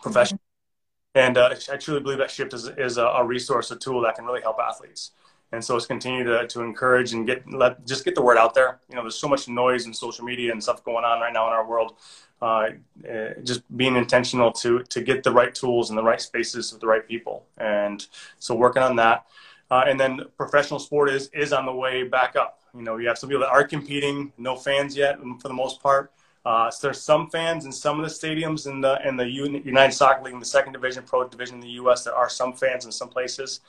professional. 0.00 0.38
Mm-hmm. 0.38 1.26
And 1.26 1.38
uh, 1.38 1.54
I 1.72 1.76
truly 1.76 1.98
believe 1.98 2.18
that 2.18 2.30
shift 2.30 2.54
is, 2.54 2.68
is 2.68 2.98
a, 2.98 3.04
a, 3.04 3.24
resource, 3.24 3.72
a 3.72 3.76
tool 3.76 4.00
that 4.02 4.14
can 4.14 4.24
really 4.24 4.42
help 4.42 4.58
athletes. 4.60 5.10
And 5.52 5.64
so 5.64 5.76
it's 5.76 5.86
continue 5.86 6.22
to, 6.24 6.46
to 6.46 6.60
encourage 6.62 7.12
and 7.12 7.26
get 7.26 7.50
let 7.50 7.86
just 7.86 8.04
get 8.04 8.14
the 8.14 8.22
word 8.22 8.38
out 8.38 8.54
there. 8.54 8.78
You 8.88 8.96
know, 8.96 9.02
there's 9.02 9.16
so 9.16 9.28
much 9.28 9.48
noise 9.48 9.84
and 9.86 9.96
social 9.96 10.24
media 10.24 10.52
and 10.52 10.62
stuff 10.62 10.84
going 10.84 11.04
on 11.04 11.20
right 11.20 11.32
now 11.32 11.46
in 11.48 11.52
our 11.52 11.66
world. 11.66 11.96
Uh, 12.40 12.70
eh, 13.04 13.34
just 13.42 13.62
being 13.76 13.96
intentional 13.96 14.50
to 14.52 14.82
to 14.84 15.02
get 15.02 15.22
the 15.22 15.30
right 15.30 15.54
tools 15.54 15.90
in 15.90 15.96
the 15.96 16.02
right 16.02 16.20
spaces 16.20 16.72
with 16.72 16.80
the 16.80 16.86
right 16.86 17.06
people, 17.06 17.44
and 17.58 18.06
so 18.38 18.54
working 18.54 18.82
on 18.82 18.96
that. 18.96 19.26
Uh, 19.70 19.84
and 19.86 20.00
then 20.00 20.20
professional 20.36 20.78
sport 20.78 21.10
is 21.10 21.28
is 21.28 21.52
on 21.52 21.66
the 21.66 21.72
way 21.72 22.04
back 22.04 22.36
up. 22.36 22.60
You 22.74 22.82
know, 22.82 22.96
you 22.96 23.08
have 23.08 23.18
some 23.18 23.28
people 23.28 23.42
that 23.42 23.50
are 23.50 23.64
competing, 23.64 24.32
no 24.38 24.56
fans 24.56 24.96
yet 24.96 25.18
for 25.40 25.48
the 25.48 25.54
most 25.54 25.82
part. 25.82 26.12
Uh, 26.44 26.70
so 26.70 26.86
there's 26.86 27.02
some 27.02 27.28
fans 27.28 27.66
in 27.66 27.72
some 27.72 28.00
of 28.00 28.08
the 28.08 28.14
stadiums 28.14 28.66
in 28.66 28.80
the 28.80 28.98
in 29.06 29.16
the 29.16 29.28
United 29.28 29.92
Soccer 29.92 30.22
League, 30.24 30.34
in 30.34 30.40
the 30.40 30.46
second 30.46 30.72
division, 30.72 31.02
pro 31.02 31.28
division 31.28 31.56
in 31.56 31.60
the 31.60 31.68
U.S. 31.82 32.04
There 32.04 32.14
are 32.14 32.30
some 32.30 32.54
fans 32.54 32.86
in 32.86 32.92
some 32.92 33.08
places, 33.08 33.60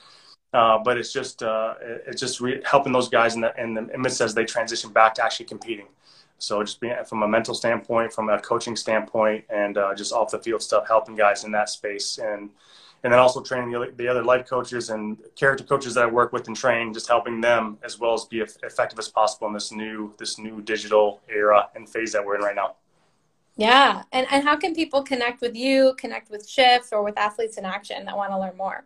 uh, 0.53 0.77
but 0.83 0.97
it's 0.97 1.13
just 1.13 1.43
uh, 1.43 1.75
it's 1.81 2.19
just 2.19 2.41
re- 2.41 2.61
helping 2.65 2.91
those 2.91 3.09
guys 3.09 3.35
in 3.35 3.41
the 3.41 3.53
in 3.61 3.73
the 3.73 3.97
midst 3.97 4.21
as 4.21 4.33
they 4.33 4.45
transition 4.45 4.91
back 4.91 5.15
to 5.15 5.23
actually 5.23 5.45
competing. 5.45 5.87
So 6.39 6.63
just 6.63 6.79
being 6.81 6.95
from 7.05 7.21
a 7.23 7.27
mental 7.27 7.53
standpoint, 7.53 8.11
from 8.11 8.29
a 8.29 8.39
coaching 8.39 8.75
standpoint, 8.75 9.45
and 9.49 9.77
uh, 9.77 9.93
just 9.93 10.11
off 10.11 10.31
the 10.31 10.39
field 10.39 10.63
stuff, 10.63 10.87
helping 10.87 11.15
guys 11.15 11.43
in 11.43 11.51
that 11.51 11.69
space, 11.69 12.17
and 12.17 12.49
and 13.03 13.13
then 13.13 13.19
also 13.19 13.41
training 13.41 13.71
the, 13.71 13.93
the 13.95 14.07
other 14.07 14.23
life 14.23 14.47
coaches 14.47 14.89
and 14.89 15.17
character 15.35 15.63
coaches 15.63 15.93
that 15.95 16.03
I 16.03 16.07
work 16.07 16.33
with 16.33 16.47
and 16.47 16.55
train, 16.55 16.93
just 16.93 17.07
helping 17.07 17.41
them 17.41 17.77
as 17.83 17.99
well 17.99 18.13
as 18.13 18.25
be 18.25 18.41
effective 18.41 18.99
as 18.99 19.07
possible 19.07 19.47
in 19.47 19.53
this 19.53 19.71
new 19.71 20.13
this 20.17 20.37
new 20.37 20.61
digital 20.61 21.21
era 21.29 21.69
and 21.75 21.87
phase 21.87 22.11
that 22.13 22.25
we're 22.25 22.35
in 22.35 22.41
right 22.41 22.55
now. 22.55 22.75
Yeah, 23.55 24.03
and 24.11 24.27
and 24.31 24.43
how 24.43 24.57
can 24.57 24.73
people 24.75 25.03
connect 25.03 25.41
with 25.41 25.55
you, 25.55 25.93
connect 25.97 26.29
with 26.29 26.47
Shift, 26.47 26.91
or 26.91 27.03
with 27.03 27.17
Athletes 27.17 27.57
in 27.57 27.65
Action 27.65 28.05
that 28.05 28.17
want 28.17 28.31
to 28.31 28.39
learn 28.39 28.57
more? 28.57 28.83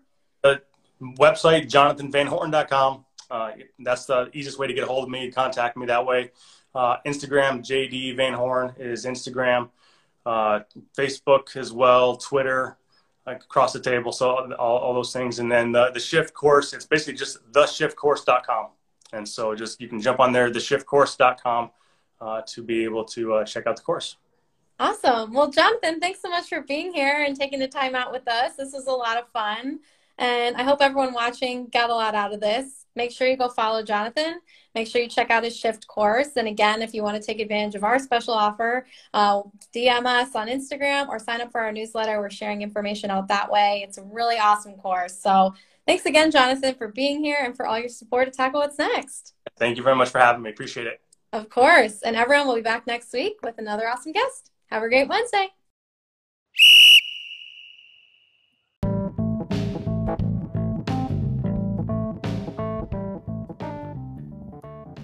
Website 1.01 1.69
jonathanvanhorn.com. 1.69 3.05
Uh, 3.29 3.51
that's 3.79 4.05
the 4.05 4.29
easiest 4.33 4.59
way 4.59 4.67
to 4.67 4.73
get 4.73 4.83
a 4.83 4.87
hold 4.87 5.03
of 5.03 5.09
me. 5.09 5.31
Contact 5.31 5.77
me 5.77 5.85
that 5.87 6.05
way. 6.05 6.31
Uh, 6.73 6.97
Instagram, 7.05 7.59
JD 7.59 8.15
Van 8.17 8.33
Horn 8.33 8.73
is 8.77 9.05
Instagram. 9.05 9.69
Uh, 10.25 10.61
Facebook 10.97 11.55
as 11.55 11.71
well, 11.71 12.17
Twitter, 12.17 12.77
like 13.25 13.43
across 13.43 13.73
the 13.73 13.79
table. 13.79 14.11
So 14.11 14.53
all, 14.55 14.77
all 14.77 14.93
those 14.93 15.13
things. 15.13 15.39
And 15.39 15.51
then 15.51 15.71
the, 15.71 15.91
the 15.91 15.99
shift 15.99 16.33
course, 16.33 16.73
it's 16.73 16.85
basically 16.85 17.13
just 17.13 17.37
theshiftcourse.com. 17.51 18.67
And 19.13 19.27
so 19.27 19.55
just, 19.55 19.79
you 19.79 19.87
can 19.87 20.01
jump 20.01 20.19
on 20.19 20.31
there, 20.31 20.51
theshiftcourse.com 20.51 21.71
uh, 22.21 22.41
to 22.47 22.63
be 22.63 22.83
able 22.83 23.05
to 23.05 23.35
uh, 23.35 23.43
check 23.45 23.67
out 23.67 23.75
the 23.75 23.81
course. 23.81 24.17
Awesome. 24.77 25.33
Well, 25.33 25.49
Jonathan, 25.49 26.01
thanks 26.01 26.21
so 26.21 26.29
much 26.29 26.49
for 26.49 26.61
being 26.61 26.93
here 26.93 27.23
and 27.25 27.35
taking 27.35 27.59
the 27.59 27.67
time 27.67 27.95
out 27.95 28.11
with 28.11 28.27
us. 28.27 28.57
This 28.57 28.73
was 28.73 28.87
a 28.87 28.91
lot 28.91 29.17
of 29.17 29.29
fun. 29.29 29.79
And 30.17 30.55
I 30.55 30.63
hope 30.63 30.81
everyone 30.81 31.13
watching 31.13 31.67
got 31.67 31.89
a 31.89 31.93
lot 31.93 32.15
out 32.15 32.33
of 32.33 32.39
this. 32.39 32.85
Make 32.95 33.11
sure 33.11 33.27
you 33.27 33.35
go 33.35 33.49
follow 33.49 33.83
Jonathan. 33.83 34.39
Make 34.73 34.87
sure 34.87 35.01
you 35.01 35.09
check 35.09 35.29
out 35.29 35.43
his 35.43 35.55
shift 35.55 35.85
course. 35.87 36.37
And 36.37 36.47
again, 36.47 36.81
if 36.81 36.93
you 36.93 37.03
want 37.03 37.21
to 37.21 37.25
take 37.25 37.41
advantage 37.41 37.75
of 37.75 37.83
our 37.83 37.99
special 37.99 38.33
offer, 38.33 38.85
uh, 39.13 39.41
DM 39.73 40.05
us 40.05 40.35
on 40.35 40.47
Instagram 40.47 41.09
or 41.09 41.19
sign 41.19 41.41
up 41.41 41.51
for 41.51 41.61
our 41.61 41.71
newsletter. 41.71 42.19
We're 42.19 42.29
sharing 42.29 42.61
information 42.61 43.11
out 43.11 43.27
that 43.27 43.51
way. 43.51 43.83
It's 43.85 43.97
a 43.97 44.03
really 44.03 44.37
awesome 44.37 44.75
course. 44.75 45.17
So 45.17 45.53
thanks 45.85 46.05
again, 46.05 46.31
Jonathan, 46.31 46.75
for 46.75 46.87
being 46.87 47.21
here 47.21 47.39
and 47.41 47.55
for 47.55 47.65
all 47.65 47.79
your 47.79 47.89
support 47.89 48.31
to 48.31 48.31
tackle 48.31 48.61
what's 48.61 48.77
next. 48.77 49.33
Thank 49.57 49.77
you 49.77 49.83
very 49.83 49.95
much 49.95 50.09
for 50.09 50.19
having 50.19 50.41
me. 50.41 50.49
Appreciate 50.49 50.87
it. 50.87 51.01
Of 51.33 51.49
course. 51.49 52.01
And 52.01 52.15
everyone 52.15 52.47
will 52.47 52.55
be 52.55 52.61
back 52.61 52.87
next 52.87 53.11
week 53.11 53.35
with 53.43 53.57
another 53.57 53.89
awesome 53.89 54.13
guest. 54.13 54.51
Have 54.67 54.83
a 54.83 54.87
great 54.87 55.09
Wednesday. 55.09 55.49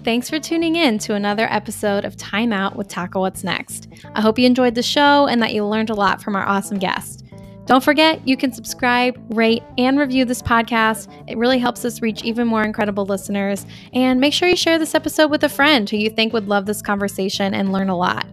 Thanks 0.04 0.28
for 0.28 0.40
tuning 0.40 0.74
in 0.74 0.98
to 0.98 1.14
another 1.14 1.46
episode 1.48 2.04
of 2.04 2.16
Time 2.16 2.52
Out 2.52 2.74
with 2.74 2.88
Tackle 2.88 3.20
What's 3.20 3.44
Next. 3.44 3.88
I 4.16 4.20
hope 4.20 4.36
you 4.36 4.46
enjoyed 4.46 4.74
the 4.74 4.82
show 4.82 5.28
and 5.28 5.40
that 5.40 5.54
you 5.54 5.64
learned 5.64 5.90
a 5.90 5.94
lot 5.94 6.20
from 6.20 6.34
our 6.34 6.44
awesome 6.44 6.80
guest. 6.80 7.24
Don't 7.66 7.84
forget, 7.84 8.26
you 8.26 8.36
can 8.36 8.52
subscribe, 8.52 9.16
rate, 9.30 9.62
and 9.78 9.96
review 9.96 10.24
this 10.24 10.42
podcast. 10.42 11.08
It 11.28 11.38
really 11.38 11.60
helps 11.60 11.84
us 11.84 12.02
reach 12.02 12.24
even 12.24 12.48
more 12.48 12.64
incredible 12.64 13.06
listeners. 13.06 13.64
And 13.92 14.20
make 14.20 14.32
sure 14.32 14.48
you 14.48 14.56
share 14.56 14.76
this 14.76 14.96
episode 14.96 15.30
with 15.30 15.44
a 15.44 15.48
friend 15.48 15.88
who 15.88 15.96
you 15.96 16.10
think 16.10 16.32
would 16.32 16.48
love 16.48 16.66
this 16.66 16.82
conversation 16.82 17.54
and 17.54 17.70
learn 17.70 17.88
a 17.88 17.96
lot. 17.96 18.26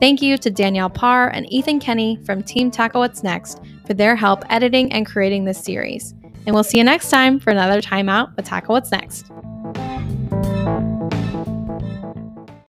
Thank 0.00 0.22
you 0.22 0.38
to 0.38 0.50
Danielle 0.50 0.88
Parr 0.88 1.28
and 1.28 1.52
Ethan 1.52 1.80
Kenny 1.80 2.18
from 2.24 2.42
Team 2.42 2.70
Tackle 2.70 3.02
What's 3.02 3.22
Next 3.22 3.60
for 3.86 3.92
their 3.92 4.16
help 4.16 4.42
editing 4.48 4.90
and 4.90 5.04
creating 5.04 5.44
this 5.44 5.62
series. 5.62 6.14
And 6.46 6.54
we'll 6.54 6.64
see 6.64 6.78
you 6.78 6.84
next 6.84 7.10
time 7.10 7.38
for 7.38 7.50
another 7.50 7.82
Time 7.82 8.08
Out 8.08 8.34
with 8.36 8.46
Tackle 8.46 8.72
What's 8.72 8.90
Next. 8.90 9.30